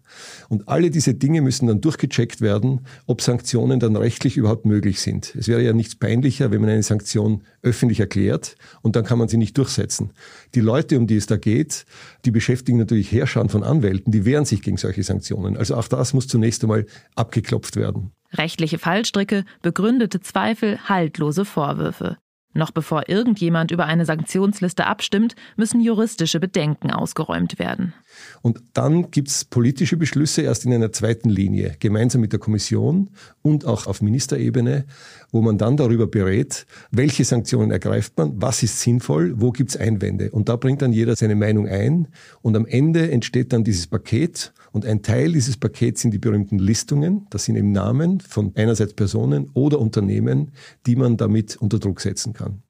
Und 0.48 0.70
alle 0.70 0.90
diese 0.90 1.14
Dinge 1.14 1.42
müssen 1.42 1.68
dann 1.68 1.82
durchgecheckt 1.82 2.40
werden, 2.40 2.88
ob 3.06 3.22
Sanktionen 3.22 3.82
dann 3.82 3.98
rechtlich 3.98 4.38
überhaupt 4.38 4.66
möglich 4.66 5.02
sind. 5.02 5.36
Es 5.36 5.50
wäre 5.50 5.62
ja 5.62 5.74
nichts 5.74 5.96
peinlicher, 5.96 6.50
wenn 6.50 6.62
man 6.62 6.70
eine 6.70 6.82
Sanktion 6.82 7.44
öffentlich 7.62 8.00
erklärt 8.00 8.56
und 8.82 8.96
dann 8.96 9.04
kann 9.04 9.20
man 9.20 9.28
sie 9.28 9.36
nicht 9.36 9.58
durchsetzen. 9.58 10.12
Die 10.56 10.62
Leute, 10.62 10.98
um 10.98 11.08
die 11.08 11.18
es 11.18 11.26
da 11.26 11.36
geht, 11.36 11.86
die 12.24 12.32
beschäftigen 12.32 12.78
natürlich 12.78 13.12
Herrscher 13.12 13.48
von 13.50 13.64
Anwälten, 13.64 14.14
die 14.14 14.24
wehren 14.24 14.46
sich 14.46 14.62
gegen 14.62 14.78
solche 14.78 15.04
Sanktionen. 15.04 15.58
Also 15.58 15.76
auch 15.76 15.90
das 15.90 16.14
muss 16.14 16.28
zunächst 16.28 16.64
einmal 16.64 16.86
abgeklopft 17.16 17.76
werden. 17.76 18.12
Rechtliche 18.34 18.78
Fallstricke, 18.78 19.44
begründete 19.62 20.22
Zweifel, 20.22 20.80
haltlose 20.88 21.44
Vorwürfe. 21.44 22.18
Noch 22.54 22.72
bevor 22.72 23.08
irgendjemand 23.08 23.72
über 23.72 23.86
eine 23.86 24.06
Sanktionsliste 24.06 24.86
abstimmt, 24.86 25.36
müssen 25.56 25.80
juristische 25.80 26.40
Bedenken 26.40 26.92
ausgeräumt 26.92 27.60
werden. 27.60 27.94
Und 28.42 28.62
dann 28.74 29.10
gibt 29.12 29.30
es 29.30 29.46
politische 29.46 29.96
Beschlüsse 29.96 30.42
erst 30.42 30.66
in 30.66 30.74
einer 30.74 30.92
zweiten 30.92 31.30
Linie, 31.30 31.76
gemeinsam 31.80 32.20
mit 32.20 32.34
der 32.34 32.40
Kommission 32.40 33.10
und 33.42 33.66
auch 33.66 33.88
auf 33.88 34.02
Ministerebene, 34.02 34.86
wo 35.32 35.42
man 35.42 35.58
dann 35.58 35.78
darüber 35.78 36.08
berät, 36.08 36.66
welche 36.92 37.24
Sanktionen 37.24 37.72
ergreift 37.72 38.18
man, 38.18 38.42
was 38.42 38.64
ist 38.64 38.82
sinnvoll, 38.82 39.34
wo 39.38 39.52
gibt 39.52 39.70
es 39.70 39.78
Einwände. 39.78 40.32
Und 40.32 40.50
da 40.50 40.58
bringt 40.58 40.82
dann 40.82 40.92
jeder 40.92 41.16
seine 41.16 41.36
Meinung 41.36 41.68
ein 41.68 42.10
und 42.42 42.58
am 42.58 42.66
Ende 42.66 43.12
entsteht 43.12 43.54
dann 43.54 43.64
dieses 43.64 43.88
Paket 43.88 44.52
und 44.72 44.86
ein 44.86 45.02
Teil 45.02 45.34
dieses 45.34 45.58
Pakets 45.58 46.02
sind 46.02 46.12
die 46.12 46.20
berühmten 46.20 46.60
Listungen. 46.60 47.28
Das 47.30 47.46
sind 47.46 47.56
eben 47.56 47.72
Namen 47.72 48.20
von 48.22 48.54
einerseits 48.56 48.94
Personen 48.94 49.50
oder 49.54 49.80
Unternehmen, 49.80 50.52
die 50.86 50.96
man 50.96 51.18
damit 51.18 51.58
unter 51.58 51.80
Druck 51.80 52.02
setzen 52.02 52.34
kann. 52.34 52.64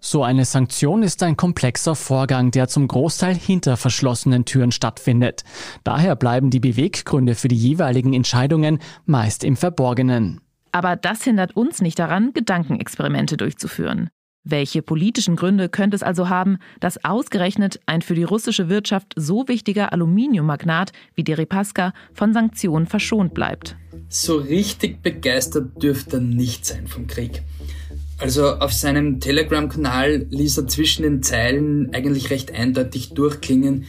So 0.00 0.22
eine 0.22 0.44
Sanktion 0.44 1.02
ist 1.02 1.22
ein 1.24 1.36
komplexer 1.36 1.96
Vorgang, 1.96 2.52
der 2.52 2.68
zum 2.68 2.86
Großteil 2.86 3.34
hinter 3.34 3.76
verschlossenen 3.76 4.44
Türen 4.44 4.70
stattfindet. 4.70 5.42
Daher 5.82 6.14
bleiben 6.14 6.50
die 6.50 6.60
Beweggründe 6.60 7.34
für 7.34 7.48
die 7.48 7.56
jeweiligen 7.56 8.12
Entscheidungen 8.12 8.78
meist 9.04 9.42
im 9.42 9.56
Verborgenen. 9.56 10.40
Aber 10.70 10.94
das 10.94 11.24
hindert 11.24 11.56
uns 11.56 11.80
nicht 11.80 11.98
daran, 11.98 12.32
Gedankenexperimente 12.34 13.36
durchzuführen. 13.36 14.08
Welche 14.48 14.80
politischen 14.80 15.34
Gründe 15.34 15.68
könnte 15.68 15.96
es 15.96 16.04
also 16.04 16.28
haben, 16.28 16.58
dass 16.78 17.04
ausgerechnet 17.04 17.80
ein 17.86 18.00
für 18.00 18.14
die 18.14 18.22
russische 18.22 18.68
Wirtschaft 18.68 19.12
so 19.16 19.48
wichtiger 19.48 19.92
Aluminiummagnat 19.92 20.92
wie 21.16 21.24
Deripaska 21.24 21.92
von 22.14 22.32
Sanktionen 22.32 22.86
verschont 22.86 23.34
bleibt? 23.34 23.74
So 24.08 24.36
richtig 24.36 25.02
begeistert 25.02 25.82
dürfte 25.82 26.18
er 26.18 26.20
nicht 26.20 26.64
sein 26.64 26.86
vom 26.86 27.08
Krieg. 27.08 27.42
Also 28.18 28.54
auf 28.54 28.72
seinem 28.72 29.18
Telegram-Kanal 29.18 30.26
ließ 30.30 30.58
er 30.58 30.68
zwischen 30.68 31.02
den 31.02 31.24
Zeilen 31.24 31.92
eigentlich 31.92 32.30
recht 32.30 32.54
eindeutig 32.54 33.14
durchklingen, 33.14 33.86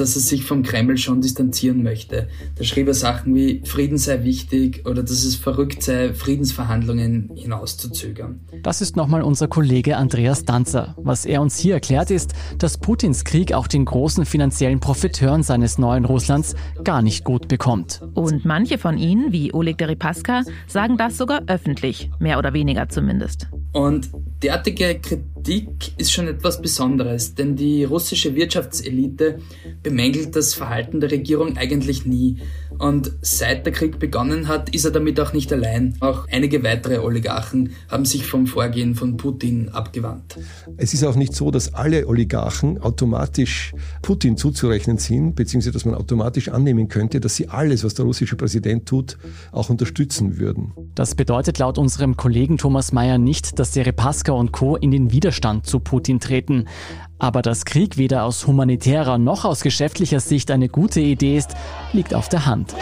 dass 0.00 0.14
er 0.14 0.22
sich 0.22 0.44
vom 0.44 0.62
Kreml 0.62 0.96
schon 0.96 1.20
distanzieren 1.20 1.82
möchte. 1.82 2.28
Da 2.56 2.64
schrieb 2.64 2.88
er 2.88 2.94
Sachen 2.94 3.34
wie 3.34 3.62
Frieden 3.64 3.98
sei 3.98 4.24
wichtig 4.24 4.86
oder 4.86 5.02
dass 5.02 5.24
es 5.24 5.36
verrückt 5.36 5.82
sei, 5.82 6.12
Friedensverhandlungen 6.12 7.30
hinauszuzögern. 7.34 8.40
Das 8.62 8.80
ist 8.80 8.96
nochmal 8.96 9.22
unser 9.22 9.48
Kollege 9.48 9.96
Andreas 9.96 10.44
Danzer. 10.44 10.94
Was 10.98 11.26
er 11.26 11.40
uns 11.42 11.58
hier 11.58 11.74
erklärt 11.74 12.10
ist, 12.10 12.32
dass 12.58 12.78
Putins 12.78 13.24
Krieg 13.24 13.52
auch 13.52 13.66
den 13.66 13.84
großen 13.84 14.24
finanziellen 14.24 14.80
Profiteuren 14.80 15.42
seines 15.42 15.78
neuen 15.78 16.04
Russlands 16.04 16.54
gar 16.84 17.02
nicht 17.02 17.24
gut 17.24 17.48
bekommt. 17.48 18.00
Und 18.14 18.44
manche 18.44 18.78
von 18.78 18.98
ihnen, 18.98 19.32
wie 19.32 19.52
Oleg 19.52 19.78
Deripaska, 19.78 20.42
sagen 20.66 20.96
das 20.96 21.16
sogar 21.16 21.42
öffentlich, 21.46 22.10
mehr 22.18 22.38
oder 22.38 22.52
weniger 22.52 22.88
zumindest. 22.88 23.48
Und 23.72 24.08
derartige 24.42 24.98
Kritik 24.98 25.92
ist 25.98 26.12
schon 26.12 26.26
etwas 26.28 26.60
Besonderes, 26.60 27.34
denn 27.34 27.56
die 27.56 27.84
russische 27.84 28.34
Wirtschaftselite 28.34 29.38
bemängelt 29.88 30.36
das 30.36 30.52
Verhalten 30.52 31.00
der 31.00 31.10
Regierung 31.10 31.56
eigentlich 31.56 32.04
nie. 32.04 32.36
Und 32.78 33.12
seit 33.22 33.64
der 33.64 33.72
Krieg 33.72 33.98
begonnen 33.98 34.46
hat, 34.46 34.74
ist 34.74 34.84
er 34.84 34.90
damit 34.90 35.18
auch 35.18 35.32
nicht 35.32 35.50
allein. 35.50 35.96
Auch 36.00 36.26
einige 36.30 36.62
weitere 36.62 36.98
Oligarchen 36.98 37.70
haben 37.88 38.04
sich 38.04 38.26
vom 38.26 38.46
Vorgehen 38.46 38.94
von 38.94 39.16
Putin 39.16 39.70
abgewandt. 39.70 40.38
Es 40.76 40.92
ist 40.92 41.04
auch 41.04 41.16
nicht 41.16 41.34
so, 41.34 41.50
dass 41.50 41.72
alle 41.72 42.06
Oligarchen 42.06 42.78
automatisch 42.78 43.72
Putin 44.02 44.36
zuzurechnen 44.36 44.98
sind, 44.98 45.34
beziehungsweise 45.34 45.72
dass 45.72 45.86
man 45.86 45.94
automatisch 45.94 46.50
annehmen 46.50 46.88
könnte, 46.88 47.18
dass 47.18 47.36
sie 47.36 47.48
alles, 47.48 47.82
was 47.82 47.94
der 47.94 48.04
russische 48.04 48.36
Präsident 48.36 48.84
tut, 48.86 49.16
auch 49.52 49.70
unterstützen 49.70 50.38
würden. 50.38 50.72
Das 50.94 51.14
bedeutet 51.14 51.58
laut 51.58 51.78
unserem 51.78 52.16
Kollegen 52.18 52.58
Thomas 52.58 52.92
Mayer 52.92 53.16
nicht, 53.16 53.58
dass 53.58 53.70
Deripaska 53.70 54.32
und 54.32 54.52
Co. 54.52 54.76
in 54.76 54.90
den 54.90 55.12
Widerstand 55.12 55.64
zu 55.66 55.80
Putin 55.80 56.20
treten. 56.20 56.66
Aber 57.18 57.42
dass 57.42 57.64
Krieg 57.64 57.96
weder 57.96 58.24
aus 58.24 58.46
humanitärer 58.46 59.18
noch 59.18 59.44
aus 59.44 59.60
geschäftlicher 59.62 60.20
Sicht 60.20 60.50
eine 60.50 60.68
gute 60.68 61.00
Idee 61.00 61.36
ist, 61.36 61.50
liegt 61.92 62.14
auf 62.14 62.28
der 62.28 62.46
Hand. 62.46 62.74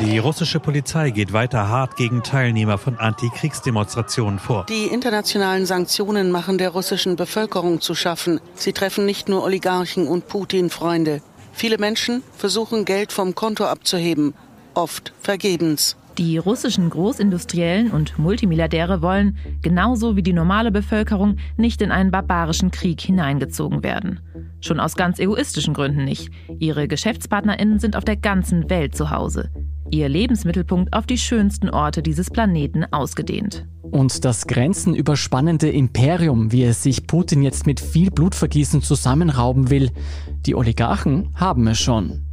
Die 0.00 0.18
russische 0.18 0.60
Polizei 0.60 1.10
geht 1.10 1.32
weiter 1.32 1.68
hart 1.68 1.96
gegen 1.96 2.22
Teilnehmer 2.22 2.76
von 2.76 2.98
Antikriegsdemonstrationen 2.98 4.38
vor. 4.38 4.66
Die 4.68 4.86
internationalen 4.86 5.64
Sanktionen 5.64 6.30
machen 6.30 6.58
der 6.58 6.70
russischen 6.70 7.16
Bevölkerung 7.16 7.80
zu 7.80 7.94
schaffen. 7.94 8.40
Sie 8.54 8.74
treffen 8.74 9.06
nicht 9.06 9.30
nur 9.30 9.42
Oligarchen 9.42 10.06
und 10.06 10.28
Putin-Freunde. 10.28 11.22
Viele 11.52 11.78
Menschen 11.78 12.22
versuchen 12.36 12.84
Geld 12.84 13.10
vom 13.10 13.34
Konto 13.34 13.64
abzuheben, 13.64 14.34
oft 14.74 15.14
vergebens. 15.22 15.96
Die 16.18 16.38
russischen 16.38 16.88
Großindustriellen 16.88 17.90
und 17.90 18.18
Multimilliardäre 18.18 19.02
wollen, 19.02 19.36
genauso 19.60 20.16
wie 20.16 20.22
die 20.22 20.32
normale 20.32 20.70
Bevölkerung, 20.70 21.36
nicht 21.58 21.82
in 21.82 21.90
einen 21.90 22.10
barbarischen 22.10 22.70
Krieg 22.70 23.02
hineingezogen 23.02 23.82
werden. 23.82 24.20
Schon 24.62 24.80
aus 24.80 24.96
ganz 24.96 25.18
egoistischen 25.18 25.74
Gründen 25.74 26.04
nicht. 26.04 26.30
Ihre 26.58 26.88
Geschäftspartnerinnen 26.88 27.78
sind 27.80 27.96
auf 27.96 28.04
der 28.04 28.16
ganzen 28.16 28.70
Welt 28.70 28.96
zu 28.96 29.10
Hause. 29.10 29.50
Ihr 29.90 30.08
Lebensmittelpunkt 30.08 30.94
auf 30.94 31.06
die 31.06 31.18
schönsten 31.18 31.68
Orte 31.68 32.02
dieses 32.02 32.30
Planeten 32.30 32.86
ausgedehnt. 32.90 33.66
Und 33.82 34.24
das 34.24 34.46
grenzenüberspannende 34.46 35.68
Imperium, 35.70 36.50
wie 36.50 36.64
es 36.64 36.82
sich 36.82 37.06
Putin 37.06 37.42
jetzt 37.42 37.66
mit 37.66 37.78
viel 37.78 38.10
Blutvergießen 38.10 38.80
zusammenrauben 38.80 39.70
will, 39.70 39.90
die 40.46 40.54
Oligarchen 40.54 41.28
haben 41.34 41.68
es 41.68 41.78
schon. 41.78 42.25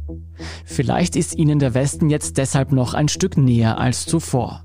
Vielleicht 0.64 1.16
ist 1.16 1.36
ihnen 1.36 1.58
der 1.58 1.74
Westen 1.74 2.10
jetzt 2.10 2.38
deshalb 2.38 2.72
noch 2.72 2.94
ein 2.94 3.08
Stück 3.08 3.36
näher 3.36 3.78
als 3.78 4.06
zuvor. 4.06 4.64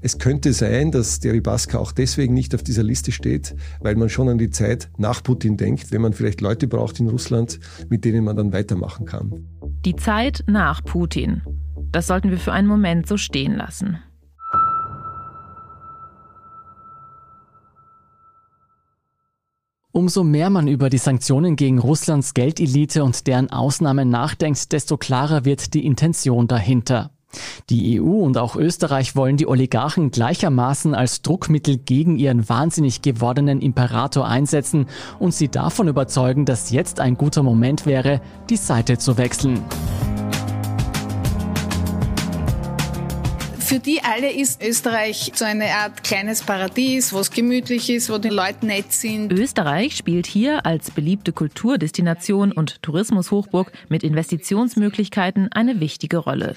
Es 0.00 0.18
könnte 0.18 0.52
sein, 0.52 0.92
dass 0.92 1.18
Deripaska 1.18 1.78
auch 1.78 1.92
deswegen 1.92 2.34
nicht 2.34 2.54
auf 2.54 2.62
dieser 2.62 2.82
Liste 2.84 3.10
steht, 3.10 3.56
weil 3.80 3.96
man 3.96 4.08
schon 4.08 4.28
an 4.28 4.38
die 4.38 4.50
Zeit 4.50 4.90
nach 4.96 5.22
Putin 5.22 5.56
denkt, 5.56 5.90
wenn 5.90 6.02
man 6.02 6.12
vielleicht 6.12 6.40
Leute 6.40 6.68
braucht 6.68 7.00
in 7.00 7.08
Russland, 7.08 7.58
mit 7.88 8.04
denen 8.04 8.24
man 8.24 8.36
dann 8.36 8.52
weitermachen 8.52 9.06
kann. 9.06 9.48
Die 9.84 9.96
Zeit 9.96 10.44
nach 10.46 10.84
Putin. 10.84 11.42
Das 11.90 12.06
sollten 12.06 12.30
wir 12.30 12.38
für 12.38 12.52
einen 12.52 12.68
Moment 12.68 13.06
so 13.06 13.16
stehen 13.16 13.56
lassen. 13.56 13.98
Umso 19.90 20.22
mehr 20.22 20.50
man 20.50 20.68
über 20.68 20.90
die 20.90 20.98
Sanktionen 20.98 21.56
gegen 21.56 21.78
Russlands 21.78 22.34
Geldelite 22.34 23.04
und 23.04 23.26
deren 23.26 23.50
Ausnahmen 23.50 24.10
nachdenkt, 24.10 24.72
desto 24.72 24.98
klarer 24.98 25.46
wird 25.46 25.72
die 25.72 25.86
Intention 25.86 26.46
dahinter. 26.46 27.10
Die 27.70 28.00
EU 28.00 28.24
und 28.24 28.38
auch 28.38 28.56
Österreich 28.56 29.16
wollen 29.16 29.36
die 29.36 29.46
Oligarchen 29.46 30.10
gleichermaßen 30.10 30.94
als 30.94 31.22
Druckmittel 31.22 31.78
gegen 31.78 32.16
ihren 32.16 32.48
wahnsinnig 32.48 33.02
gewordenen 33.02 33.60
Imperator 33.60 34.26
einsetzen 34.26 34.86
und 35.18 35.34
sie 35.34 35.48
davon 35.48 35.88
überzeugen, 35.88 36.44
dass 36.44 36.70
jetzt 36.70 37.00
ein 37.00 37.16
guter 37.16 37.42
Moment 37.42 37.86
wäre, 37.86 38.20
die 38.50 38.56
Seite 38.56 38.98
zu 38.98 39.18
wechseln. 39.18 39.62
Für 43.68 43.80
die 43.80 44.00
alle 44.02 44.30
ist 44.30 44.62
Österreich 44.62 45.32
so 45.34 45.44
eine 45.44 45.66
Art 45.66 46.02
kleines 46.02 46.42
Paradies, 46.42 47.12
wo 47.12 47.18
es 47.18 47.30
gemütlich 47.30 47.90
ist, 47.90 48.08
wo 48.08 48.16
die 48.16 48.30
Leute 48.30 48.64
nett 48.64 48.94
sind. 48.94 49.30
Österreich 49.30 49.94
spielt 49.94 50.26
hier 50.26 50.64
als 50.64 50.90
beliebte 50.90 51.34
Kulturdestination 51.34 52.50
und 52.50 52.82
Tourismushochburg 52.82 53.70
mit 53.90 54.04
Investitionsmöglichkeiten 54.04 55.52
eine 55.52 55.80
wichtige 55.80 56.16
Rolle. 56.16 56.56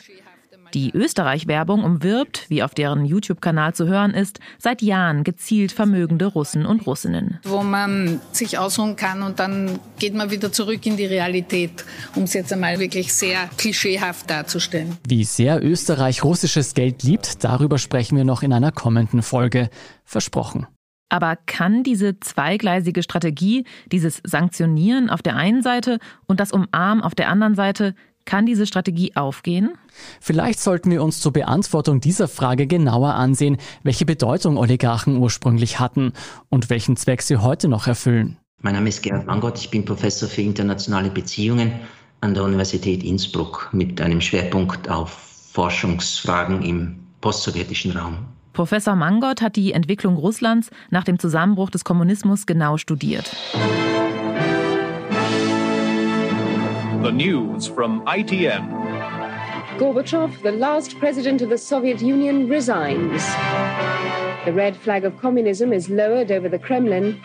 Die 0.74 0.92
Österreich-Werbung 0.94 1.84
umwirbt, 1.84 2.46
wie 2.50 2.64
auf 2.64 2.74
deren 2.74 3.06
YouTube-Kanal 3.06 3.74
zu 3.74 3.88
hören 3.88 4.12
ist, 4.12 4.40
seit 4.58 4.82
Jahren 4.82 5.24
gezielt 5.24 5.72
vermögende 5.72 6.26
Russen 6.26 6.66
und 6.66 6.88
Russinnen. 6.88 7.40
Wo 7.44 7.62
man 7.62 8.22
sich 8.32 8.58
ausruhen 8.58 8.96
kann 8.96 9.22
und 9.22 9.40
dann 9.40 9.80
geht 10.00 10.14
man 10.14 10.32
wieder 10.32 10.52
zurück 10.52 10.86
in 10.86 10.96
die 10.96 11.06
Realität, 11.06 11.86
um 12.16 12.24
es 12.24 12.34
jetzt 12.34 12.54
einmal 12.54 12.80
wirklich 12.80 13.14
sehr 13.14 13.50
klischeehaft 13.58 14.30
darzustellen. 14.30 14.98
Wie 15.08 15.26
sehr 15.26 15.64
Österreich 15.64 16.24
russisches 16.24 16.74
Geld 16.74 17.04
liebt, 17.04 17.44
darüber 17.44 17.78
sprechen 17.78 18.18
wir 18.18 18.24
noch 18.24 18.44
in 18.44 18.54
einer 18.54 18.72
kommenden 18.72 19.22
Folge. 19.22 19.70
Versprochen. 20.06 20.68
Aber 21.12 21.36
kann 21.46 21.84
diese 21.84 22.22
zweigleisige 22.22 23.04
Strategie, 23.04 23.66
dieses 23.92 24.22
Sanktionieren 24.24 25.10
auf 25.10 25.22
der 25.22 25.36
einen 25.36 25.62
Seite 25.62 26.00
und 26.26 26.40
das 26.40 26.54
Umarmen 26.54 27.04
auf 27.04 27.16
der 27.16 27.28
anderen 27.28 27.54
Seite 27.54 27.96
Kann 28.26 28.46
diese 28.46 28.66
Strategie 28.66 29.16
aufgehen? 29.16 29.72
Vielleicht 30.20 30.60
sollten 30.60 30.92
wir 30.92 31.04
uns 31.04 31.20
zur 31.20 31.34
Beantwortung 31.34 32.00
dieser 32.00 32.28
Frage 32.28 32.68
genauer 32.68 33.14
ansehen, 33.16 33.58
welche 33.84 34.06
Bedeutung 34.06 34.58
Oligarchen 34.58 35.18
ursprünglich 35.18 35.80
hatten 35.80 36.14
und 36.50 36.70
welchen 36.70 36.96
Zweck 36.98 37.22
sie 37.22 37.38
heute 37.38 37.68
noch 37.68 37.88
erfüllen. 37.88 38.38
Mein 38.62 38.76
Name 38.76 38.90
ist 38.90 39.02
Gerhard 39.02 39.26
Mangott, 39.26 39.58
ich 39.58 39.72
bin 39.72 39.86
Professor 39.86 40.30
für 40.30 40.42
internationale 40.42 41.10
Beziehungen 41.10 41.72
an 42.22 42.36
der 42.36 42.44
Universität 42.44 43.04
Innsbruck 43.04 43.70
mit 43.72 44.00
einem 44.00 44.22
Schwerpunkt 44.22 44.90
auf 44.90 45.10
Forschungsfragen 45.52 46.62
im 46.62 47.00
postsowjetischen 47.20 47.92
Raum. 47.92 48.18
Professor 48.54 48.96
Mangott 48.96 49.42
hat 49.42 49.56
die 49.56 49.74
Entwicklung 49.74 50.16
Russlands 50.16 50.70
nach 50.90 51.04
dem 51.04 51.20
Zusammenbruch 51.20 51.70
des 51.70 51.84
Kommunismus 51.84 52.46
genau 52.46 52.78
studiert. 52.78 53.32
The 57.02 57.12
news 57.12 57.66
from 57.66 58.06
ITN. 58.06 58.70
Gorbachev, 59.80 60.40
the 60.44 60.52
last 60.52 61.00
president 61.00 61.42
of 61.42 61.50
the 61.50 61.58
Soviet 61.58 62.00
Union, 62.00 62.48
resigns. 62.48 63.26
The 64.46 64.54
red 64.54 64.78
flag 64.78 65.04
of 65.04 65.18
communism 65.18 65.74
is 65.74 65.90
lowered 65.90 66.32
over 66.32 66.48
the 66.48 66.60
Kremlin. 66.60 67.20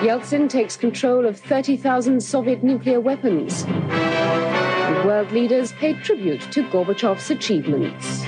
Yeltsin 0.00 0.48
takes 0.48 0.78
control 0.78 1.26
of 1.26 1.38
30,000 1.38 2.22
Soviet 2.22 2.64
nuclear 2.64 3.00
weapons. 3.00 3.64
And 3.66 5.06
world 5.06 5.30
leaders 5.32 5.72
pay 5.72 5.92
tribute 5.92 6.40
to 6.52 6.62
Gorbachev's 6.70 7.30
achievements. 7.30 8.24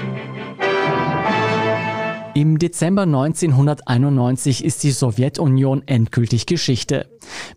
Im 2.37 2.59
Dezember 2.59 3.05
1991 3.05 4.63
ist 4.63 4.83
die 4.83 4.91
Sowjetunion 4.91 5.83
endgültig 5.87 6.45
Geschichte. 6.45 7.09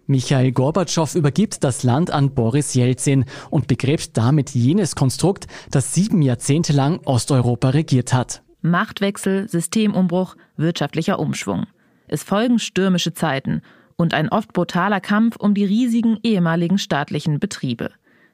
Michael 0.07 0.53
Gorbatschow 0.53 1.15
übergibt 1.15 1.65
das 1.65 1.83
Land 1.83 2.11
an 2.11 2.33
Boris 2.33 2.75
Jelzin 2.75 3.25
und 3.49 3.67
begräbt 3.67 4.15
damit 4.15 4.51
jenes 4.51 4.95
Konstrukt, 4.95 5.47
das 5.69 5.93
sieben 5.93 6.21
Jahrzehnte 6.21 6.71
lang 6.71 7.01
Osteuropa 7.03 7.71
regiert 7.71 8.13
hat. 8.13 8.41
Machtwechsel, 8.61 9.49
Systemumbruch, 9.49 10.37
wirtschaftlicher 10.55 11.19
Umschwung. 11.19 11.65
Es 12.07 12.23
folgen 12.23 12.57
stürmische 12.57 13.13
Zeiten 13.13 13.61
und 13.97 14.13
ein 14.13 14.29
oft 14.29 14.53
brutaler 14.53 15.01
Kampf 15.01 15.35
um 15.35 15.55
die 15.55 15.65
riesigen 15.65 16.19
ehemaligen 16.23 16.77
staatlichen 16.77 17.41
Betriebe. 17.41 17.91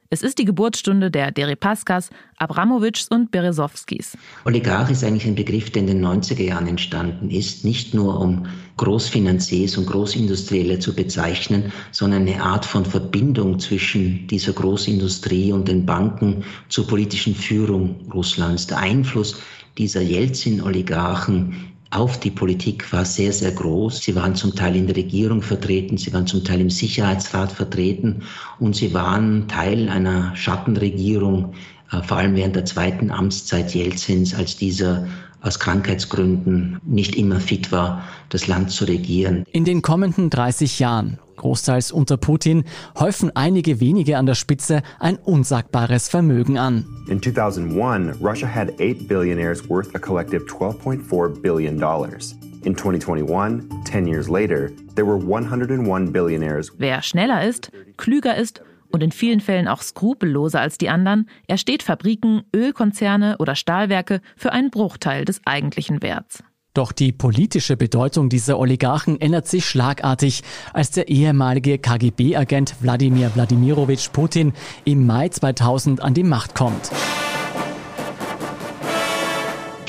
Es 0.09 0.21
ist 0.21 0.37
die 0.37 0.45
Geburtsstunde 0.45 1.09
der 1.09 1.31
Deripaskas, 1.31 2.11
Abramowitschs 2.37 3.07
und 3.07 3.31
Berezowskis. 3.31 4.15
Oligarch 4.45 4.91
ist 4.91 5.03
eigentlich 5.03 5.25
ein 5.25 5.35
Begriff, 5.35 5.71
der 5.71 5.81
in 5.81 5.87
den 5.87 6.05
90er 6.05 6.43
Jahren 6.43 6.67
entstanden 6.67 7.31
ist, 7.31 7.65
nicht 7.65 7.93
nur 7.93 8.19
um 8.19 8.45
Großfinanziers 8.77 9.77
und 9.77 9.87
Großindustrielle 9.87 10.77
zu 10.79 10.93
bezeichnen, 10.93 11.71
sondern 11.91 12.21
eine 12.21 12.43
Art 12.43 12.65
von 12.65 12.85
Verbindung 12.85 13.59
zwischen 13.59 14.27
dieser 14.27 14.53
Großindustrie 14.53 15.51
und 15.51 15.67
den 15.67 15.85
Banken 15.85 16.43
zur 16.69 16.85
politischen 16.85 17.33
Führung 17.33 18.09
Russlands. 18.13 18.67
Der 18.67 18.77
Einfluss 18.77 19.41
dieser 19.77 20.01
Jelzin-Oligarchen 20.01 21.74
auf 21.95 22.19
die 22.19 22.31
Politik 22.31 22.91
war 22.91 23.05
sehr, 23.05 23.31
sehr 23.31 23.51
groß. 23.51 24.01
Sie 24.01 24.15
waren 24.15 24.35
zum 24.35 24.53
Teil 24.53 24.75
in 24.75 24.87
der 24.87 24.97
Regierung 24.97 25.41
vertreten, 25.41 25.97
sie 25.97 26.13
waren 26.13 26.27
zum 26.27 26.43
Teil 26.43 26.59
im 26.59 26.69
Sicherheitsrat 26.69 27.51
vertreten 27.51 28.23
und 28.59 28.75
sie 28.75 28.93
waren 28.93 29.47
Teil 29.47 29.89
einer 29.89 30.35
Schattenregierung, 30.35 31.53
äh, 31.91 32.01
vor 32.03 32.17
allem 32.17 32.35
während 32.35 32.55
der 32.55 32.65
zweiten 32.65 33.11
Amtszeit 33.11 33.73
Jelzins, 33.73 34.35
als 34.35 34.57
dieser 34.57 35.07
aus 35.45 35.59
Krankheitsgründen 35.59 36.79
nicht 36.83 37.15
immer 37.15 37.39
fit 37.39 37.71
war, 37.71 38.03
das 38.29 38.47
Land 38.47 38.71
zu 38.71 38.85
regieren. 38.85 39.45
In 39.51 39.63
den 39.63 39.81
kommenden 39.81 40.29
30 40.29 40.79
Jahren, 40.79 41.19
großteils 41.37 41.91
unter 41.91 42.17
Putin, 42.17 42.63
häufen 42.99 43.31
einige 43.35 43.79
wenige 43.79 44.17
an 44.17 44.25
der 44.25 44.35
Spitze 44.35 44.81
ein 44.99 45.17
unsagbares 45.17 46.09
Vermögen 46.09 46.57
an. 46.57 46.85
In 47.07 47.21
2001, 47.21 48.19
Russia 48.21 48.47
had 48.47 48.71
8 48.79 49.07
billionaires 49.07 49.69
worth 49.69 49.93
a 49.95 49.99
collective 49.99 50.45
12.4 50.45 51.41
billion 51.41 51.77
dollars. 51.79 52.35
In 52.63 52.75
2021, 52.75 53.69
10 53.85 54.07
years 54.07 54.27
later, 54.27 54.71
there 54.95 55.05
were 55.05 55.19
101 55.19 56.11
billionaires. 56.11 56.71
Wer 56.79 57.03
schneller 57.03 57.47
ist, 57.47 57.71
klüger 57.97 58.35
ist 58.35 58.61
und 58.95 59.03
in 59.03 59.11
vielen 59.11 59.41
Fällen 59.41 59.67
auch 59.67 59.81
skrupelloser 59.81 60.61
als 60.61 60.77
die 60.77 60.89
anderen, 60.89 61.29
ersteht 61.47 61.83
Fabriken, 61.83 62.43
Ölkonzerne 62.55 63.37
oder 63.39 63.55
Stahlwerke 63.55 64.21
für 64.37 64.53
einen 64.53 64.71
Bruchteil 64.71 65.25
des 65.25 65.41
eigentlichen 65.45 66.01
Werts. 66.01 66.43
Doch 66.73 66.93
die 66.93 67.11
politische 67.11 67.75
Bedeutung 67.75 68.29
dieser 68.29 68.57
Oligarchen 68.57 69.19
ändert 69.19 69.47
sich 69.47 69.65
schlagartig, 69.65 70.43
als 70.73 70.91
der 70.91 71.09
ehemalige 71.09 71.77
KGB-Agent 71.77 72.75
Wladimir 72.81 73.31
Wladimirovich 73.35 74.11
Putin 74.13 74.53
im 74.85 75.05
Mai 75.05 75.27
2000 75.27 76.01
an 76.01 76.13
die 76.13 76.23
Macht 76.23 76.55
kommt. 76.55 76.91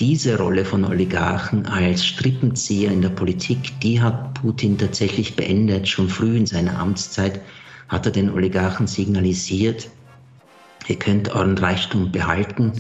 Diese 0.01 0.37
Rolle 0.37 0.65
von 0.65 0.85
Oligarchen 0.85 1.67
als 1.67 2.05
Strippenzieher 2.05 2.91
in 2.91 3.03
der 3.03 3.09
Politik, 3.11 3.81
die 3.81 4.03
hat 4.03 4.35
Putin 4.35 4.77
tatsächlich 4.77 5.37
beendet, 5.37 5.89
schon 5.89 6.09
früh 6.09 6.37
in 6.37 6.47
seiner 6.47 6.79
Amtszeit 6.79 7.41
hat 7.89 8.07
er 8.07 8.13
den 8.13 8.31
Oligarchen 8.31 8.87
signalisiert, 8.87 9.89
ihr 10.89 10.97
könnt 10.97 11.29
euren 11.29 11.59
Reichtum 11.59 12.13
behalten, 12.13 12.73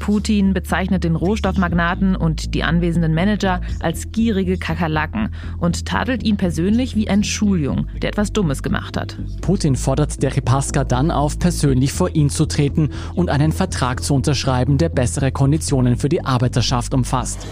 Putin 0.01 0.53
bezeichnet 0.53 1.05
den 1.05 1.15
Rohstoffmagnaten 1.15 2.17
und 2.17 2.53
die 2.55 2.65
anwesenden 2.65 3.15
Manager 3.15 3.61
als 3.79 4.11
gierige 4.11 4.59
Kakerlaken 4.59 5.33
und 5.59 5.87
tadelt 5.87 6.25
ihn 6.25 6.37
persönlich 6.37 6.97
wie 6.97 7.09
ein 7.09 7.23
Schuljung, 7.23 7.87
der 8.03 8.11
etwas 8.11 8.33
Dummes 8.33 8.65
gemacht 8.65 8.97
hat. 8.97 9.17
Putin 9.41 9.77
fordert 9.77 10.21
Deripaska 10.21 10.83
dann 10.83 11.13
auf, 11.13 11.39
persönlich 11.39 11.93
vor 11.93 12.13
ihn 12.15 12.29
zu 12.29 12.47
treten 12.47 12.91
und 13.15 13.31
einen 13.31 13.53
Vertrag 13.53 14.03
zu 14.03 14.15
unterschreiben, 14.15 14.79
der 14.79 14.89
bessere 14.89 15.31
Konditionen 15.31 15.97
für 15.97 16.09
die 16.09 16.25
Arbeiterschaft 16.25 16.95
umfasst. 16.95 17.47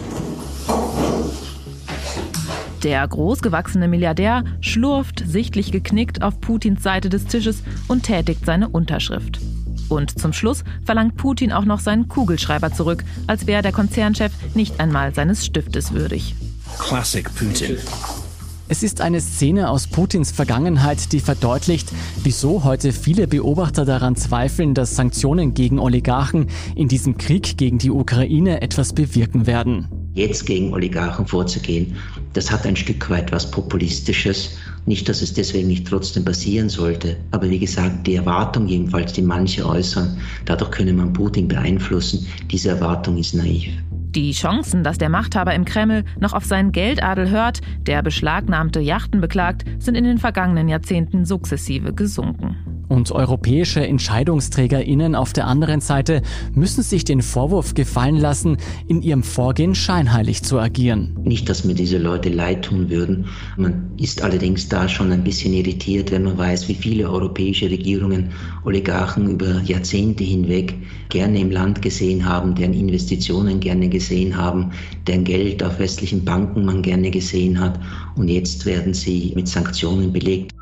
Der 2.83 3.07
großgewachsene 3.07 3.87
Milliardär 3.87 4.45
schlurft 4.61 5.23
sichtlich 5.27 5.71
geknickt 5.71 6.23
auf 6.23 6.41
Putins 6.41 6.83
Seite 6.83 7.09
des 7.09 7.27
Tisches 7.27 7.63
und 7.89 8.03
tätigt 8.03 8.45
seine 8.45 8.69
Unterschrift. 8.69 9.41
Und 9.89 10.19
zum 10.19 10.33
Schluss 10.33 10.65
verlangt 10.85 11.17
Putin 11.17 11.53
auch 11.53 11.65
noch 11.65 11.81
seinen 11.81 12.09
Kugelschreiber 12.09 12.73
zurück, 12.73 13.05
als 13.27 13.47
wäre 13.47 13.63
der 13.63 13.73
Konzernchef 13.73 14.33
nicht 14.55 14.81
einmal 14.81 15.15
seines 15.15 15.45
Stiftes 15.45 15.93
würdig. 15.93 16.35
Classic 16.79 17.29
Putin. 17.35 17.77
Es 18.69 18.83
ist 18.83 19.01
eine 19.01 19.21
Szene 19.21 19.71
aus 19.71 19.87
Putins 19.87 20.33
Vergangenheit, 20.33 21.13
die 21.13 21.21
verdeutlicht, 21.21 21.89
wieso 22.25 22.65
heute 22.65 22.93
viele 22.93 23.29
Beobachter 23.29 23.85
daran 23.85 24.17
zweifeln, 24.17 24.75
dass 24.75 24.97
Sanktionen 24.97 25.55
gegen 25.55 25.79
Oligarchen 25.79 26.49
in 26.75 26.89
diesem 26.89 27.17
Krieg 27.17 27.57
gegen 27.57 27.79
die 27.79 27.93
Ukraine 27.93 28.63
etwas 28.63 28.93
bewirken 28.93 29.47
werden 29.47 29.89
jetzt 30.17 30.47
gegen 30.47 30.73
Oligarchen 30.73 31.27
vorzugehen, 31.27 31.95
das 32.33 32.51
hat 32.51 32.67
ein 32.67 32.75
Stück 32.75 33.09
weit 33.11 33.31
was 33.31 33.51
Populistisches. 33.51 34.57
Nicht, 34.87 35.09
dass 35.09 35.21
es 35.21 35.35
deswegen 35.35 35.67
nicht 35.67 35.87
trotzdem 35.87 36.25
passieren 36.25 36.69
sollte. 36.69 37.17
Aber 37.33 37.51
wie 37.51 37.59
gesagt, 37.59 38.07
die 38.07 38.15
Erwartung 38.15 38.69
jedenfalls, 38.69 39.13
die 39.13 39.23
manche 39.23 39.67
äußern, 39.67 40.17
dadurch 40.45 40.71
könne 40.71 40.93
man 40.93 41.13
Putin 41.13 41.49
beeinflussen, 41.49 42.27
diese 42.51 42.69
Erwartung 42.71 43.19
ist 43.19 43.35
naiv. 43.35 43.67
Die 44.17 44.33
Chancen, 44.33 44.83
dass 44.83 44.97
der 44.97 45.11
Machthaber 45.11 45.55
im 45.55 45.67
Kreml 45.67 46.03
noch 46.19 46.33
auf 46.33 46.47
seinen 46.47 46.73
Geldadel 46.73 47.29
hört, 47.29 47.61
der 47.83 48.03
beschlagnahmte 48.03 48.81
Yachten 48.81 49.21
beklagt, 49.21 49.67
sind 49.79 49.95
in 49.95 50.05
den 50.05 50.17
vergangenen 50.17 50.71
Jahrzehnten 50.71 51.27
sukzessive 51.27 51.93
gesunken. 51.93 52.57
Und 52.89 53.11
europäische 53.11 53.85
EntscheidungsträgerInnen 53.85 55.17
auf 55.17 55.33
der 55.33 55.47
anderen 55.47 55.81
Seite 55.81 56.23
müssen 56.55 56.83
sich 56.83 57.05
den 57.05 57.21
Vorwurf 57.21 57.75
gefallen 57.75 58.17
lassen, 58.17 58.59
in 58.87 59.03
ihrem 59.03 59.25
Vorgehen 59.25 59.75
scheinheilig 59.75 60.45
zu 60.45 60.59
agieren. 60.61 61.17
Nicht, 61.25 61.49
dass 61.49 61.65
mir 61.65 61.75
diese 61.75 61.99
Leute 61.99 62.29
leid 62.29 62.65
tun 62.67 62.89
würden. 62.89 63.27
Man 63.57 63.91
ist 63.99 64.23
allerdings 64.23 64.69
da 64.69 64.89
schon 64.89 65.11
ein 65.11 65.25
bisschen 65.25 65.53
irritiert, 65.53 66.13
wenn 66.13 66.23
man 66.23 66.39
weiß, 66.39 66.69
wie 66.69 66.75
viele 66.75 67.11
europäische 67.11 67.69
Regierungen 67.69 68.31
Oligarchen 68.65 69.31
über 69.31 69.61
Jahrzehnte 69.63 70.23
hinweg 70.23 70.75
gerne 71.09 71.41
im 71.41 71.51
Land 71.51 71.83
gesehen 71.83 72.25
haben, 72.25 72.55
deren 72.55 72.73
Investitionen 72.73 73.59
gerne 73.59 73.89
gesehen 73.89 74.06
haben, 74.37 74.73
deren 75.07 75.25
Geld 75.25 75.63
auf 75.63 75.79
westlichen 75.79 76.25
Banken 76.25 76.65
man 76.65 76.83
gerne 76.83 77.11
gesehen 77.11 77.59
hat. 77.59 77.79
Und 78.17 78.29
jetzt 78.29 78.65
werden 78.67 78.95
sie 78.95 79.33
mit 79.35 79.49
Sanktionen 79.49 80.13
belegt. 80.13 80.53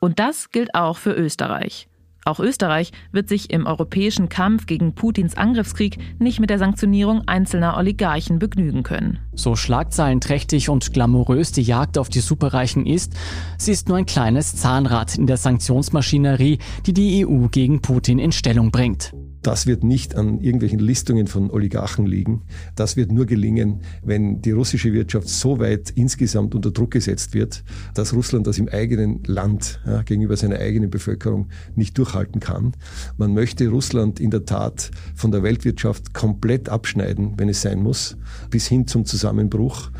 Und 0.00 0.18
das 0.18 0.50
gilt 0.50 0.74
auch 0.74 0.98
für 0.98 1.12
Österreich. 1.12 1.88
Auch 2.26 2.40
Österreich 2.40 2.92
wird 3.12 3.28
sich 3.28 3.50
im 3.50 3.66
europäischen 3.66 4.30
Kampf 4.30 4.64
gegen 4.64 4.94
Putins 4.94 5.36
Angriffskrieg 5.36 5.98
nicht 6.18 6.40
mit 6.40 6.48
der 6.48 6.58
Sanktionierung 6.58 7.22
einzelner 7.26 7.76
Oligarchen 7.76 8.38
begnügen 8.38 8.82
können. 8.82 9.18
So 9.34 9.56
schlagzeilenträchtig 9.56 10.70
und 10.70 10.94
glamourös 10.94 11.52
die 11.52 11.62
Jagd 11.62 11.98
auf 11.98 12.08
die 12.08 12.20
Superreichen 12.20 12.86
ist, 12.86 13.12
sie 13.58 13.72
ist 13.72 13.88
nur 13.88 13.98
ein 13.98 14.06
kleines 14.06 14.56
Zahnrad 14.56 15.18
in 15.18 15.26
der 15.26 15.36
Sanktionsmaschinerie, 15.36 16.58
die 16.86 16.94
die 16.94 17.26
EU 17.26 17.48
gegen 17.48 17.82
Putin 17.82 18.18
in 18.18 18.32
Stellung 18.32 18.70
bringt. 18.70 19.12
Das 19.44 19.66
wird 19.66 19.84
nicht 19.84 20.16
an 20.16 20.40
irgendwelchen 20.40 20.78
Listungen 20.78 21.26
von 21.26 21.50
Oligarchen 21.50 22.06
liegen. 22.06 22.44
Das 22.76 22.96
wird 22.96 23.12
nur 23.12 23.26
gelingen, 23.26 23.82
wenn 24.02 24.40
die 24.40 24.52
russische 24.52 24.94
Wirtschaft 24.94 25.28
so 25.28 25.58
weit 25.58 25.90
insgesamt 25.90 26.54
unter 26.54 26.70
Druck 26.70 26.92
gesetzt 26.92 27.34
wird, 27.34 27.62
dass 27.92 28.14
Russland 28.14 28.46
das 28.46 28.56
im 28.56 28.70
eigenen 28.70 29.22
Land 29.24 29.82
ja, 29.84 30.00
gegenüber 30.00 30.38
seiner 30.38 30.58
eigenen 30.58 30.88
Bevölkerung 30.88 31.48
nicht 31.76 31.98
durchhalten 31.98 32.40
kann. 32.40 32.72
Man 33.18 33.34
möchte 33.34 33.68
Russland 33.68 34.18
in 34.18 34.30
der 34.30 34.46
Tat 34.46 34.90
von 35.14 35.30
der 35.30 35.42
Weltwirtschaft 35.42 36.14
komplett 36.14 36.70
abschneiden, 36.70 37.34
wenn 37.36 37.50
es 37.50 37.60
sein 37.60 37.82
muss, 37.82 38.16
bis 38.48 38.66
hin 38.66 38.86
zum 38.86 39.04
Zusammenbruch 39.04 39.90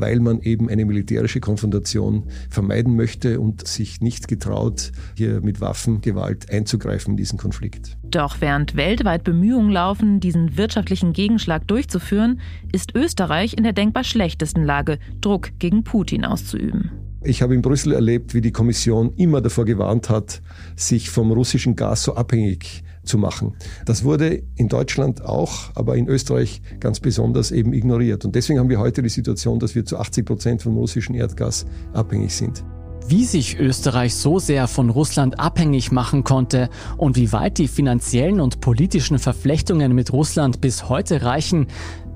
weil 0.00 0.20
man 0.20 0.40
eben 0.40 0.68
eine 0.68 0.84
militärische 0.84 1.40
Konfrontation 1.40 2.24
vermeiden 2.50 2.96
möchte 2.96 3.40
und 3.40 3.66
sich 3.66 4.00
nicht 4.00 4.28
getraut, 4.28 4.92
hier 5.16 5.40
mit 5.40 5.60
Waffengewalt 5.60 6.50
einzugreifen 6.50 7.12
in 7.12 7.16
diesen 7.16 7.38
Konflikt. 7.38 7.96
Doch 8.04 8.40
während 8.40 8.76
weltweit 8.76 9.24
Bemühungen 9.24 9.70
laufen, 9.70 10.20
diesen 10.20 10.56
wirtschaftlichen 10.56 11.12
Gegenschlag 11.12 11.66
durchzuführen, 11.66 12.40
ist 12.72 12.94
Österreich 12.94 13.56
in 13.56 13.64
der 13.64 13.72
denkbar 13.72 14.04
schlechtesten 14.04 14.64
Lage, 14.64 14.98
Druck 15.20 15.50
gegen 15.58 15.84
Putin 15.84 16.24
auszuüben. 16.24 16.90
Ich 17.26 17.42
habe 17.42 17.54
in 17.54 17.62
Brüssel 17.62 17.92
erlebt, 17.92 18.34
wie 18.34 18.40
die 18.40 18.52
Kommission 18.52 19.12
immer 19.16 19.40
davor 19.40 19.64
gewarnt 19.64 20.08
hat, 20.10 20.42
sich 20.76 21.10
vom 21.10 21.32
russischen 21.32 21.74
Gas 21.74 22.04
so 22.04 22.14
abhängig 22.14 22.84
zu 23.02 23.18
machen. 23.18 23.54
Das 23.84 24.04
wurde 24.04 24.42
in 24.54 24.68
Deutschland 24.68 25.24
auch, 25.24 25.70
aber 25.74 25.96
in 25.96 26.06
Österreich 26.06 26.62
ganz 26.78 27.00
besonders 27.00 27.50
eben 27.50 27.72
ignoriert. 27.72 28.24
Und 28.24 28.36
deswegen 28.36 28.60
haben 28.60 28.68
wir 28.68 28.78
heute 28.78 29.02
die 29.02 29.08
Situation, 29.08 29.58
dass 29.58 29.74
wir 29.74 29.84
zu 29.84 29.98
80 29.98 30.24
Prozent 30.24 30.62
vom 30.62 30.76
russischen 30.76 31.14
Erdgas 31.14 31.66
abhängig 31.92 32.34
sind. 32.34 32.64
Wie 33.08 33.24
sich 33.24 33.58
Österreich 33.58 34.14
so 34.14 34.38
sehr 34.38 34.68
von 34.68 34.90
Russland 34.90 35.38
abhängig 35.38 35.92
machen 35.92 36.22
konnte 36.22 36.68
und 36.96 37.16
wie 37.16 37.32
weit 37.32 37.58
die 37.58 37.68
finanziellen 37.68 38.40
und 38.40 38.60
politischen 38.60 39.18
Verflechtungen 39.18 39.94
mit 39.94 40.12
Russland 40.12 40.60
bis 40.60 40.88
heute 40.88 41.22
reichen, 41.22 41.66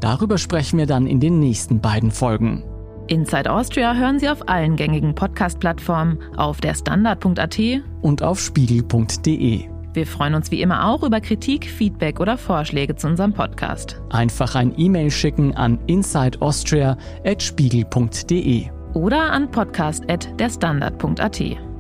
darüber 0.01 0.39
sprechen 0.39 0.79
wir 0.79 0.87
dann 0.87 1.07
in 1.07 1.21
den 1.21 1.39
nächsten 1.41 1.81
beiden 1.81 2.11
Folgen. 2.11 2.65
Inside 3.11 3.53
Austria 3.53 3.95
hören 3.95 4.19
Sie 4.21 4.29
auf 4.29 4.49
allen 4.49 4.77
gängigen 4.77 5.17
Podcast-Plattformen, 5.17 6.21
auf 6.37 6.61
der 6.61 6.75
Standard.at 6.75 7.59
und 8.03 8.23
auf 8.23 8.39
spiegel.de. 8.39 9.65
Wir 9.93 10.07
freuen 10.07 10.35
uns 10.35 10.53
wie 10.53 10.63
immer 10.63 10.87
auch 10.87 11.03
über 11.03 11.21
Kritik, 11.21 11.67
Feedback 11.67 12.21
oder 12.21 12.39
Vorschläge 12.39 12.95
zu 12.95 13.09
unserem 13.09 13.33
Podcast. 13.33 14.01
Einfach 14.11 14.55
ein 14.55 14.73
E-Mail 14.77 15.11
schicken 15.11 15.57
an 15.57 15.81
insideaustria.spiegel.de 15.89 18.67
oder 18.95 19.33
an 19.33 19.51
podcast.derstandard.at. 19.51 21.70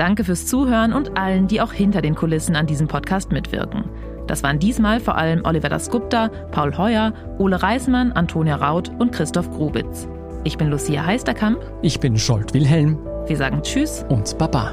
Danke 0.00 0.24
fürs 0.24 0.46
Zuhören 0.46 0.94
und 0.94 1.18
allen, 1.18 1.46
die 1.46 1.60
auch 1.60 1.74
hinter 1.74 2.00
den 2.00 2.14
Kulissen 2.14 2.56
an 2.56 2.66
diesem 2.66 2.88
Podcast 2.88 3.32
mitwirken. 3.32 3.84
Das 4.26 4.42
waren 4.42 4.58
diesmal 4.58 4.98
vor 4.98 5.18
allem 5.18 5.44
Oliver 5.44 5.68
Dasgupta, 5.68 6.30
Paul 6.52 6.74
Heuer, 6.78 7.12
Ole 7.36 7.62
Reismann, 7.62 8.10
Antonia 8.12 8.56
Raut 8.56 8.90
und 8.98 9.12
Christoph 9.12 9.50
Grubitz. 9.50 10.08
Ich 10.42 10.56
bin 10.56 10.70
Lucia 10.70 11.04
Heisterkamp. 11.04 11.58
Ich 11.82 12.00
bin 12.00 12.16
Scholt 12.16 12.54
Wilhelm. 12.54 12.98
Wir 13.26 13.36
sagen 13.36 13.60
Tschüss 13.62 14.02
und 14.08 14.38
Baba. 14.38 14.72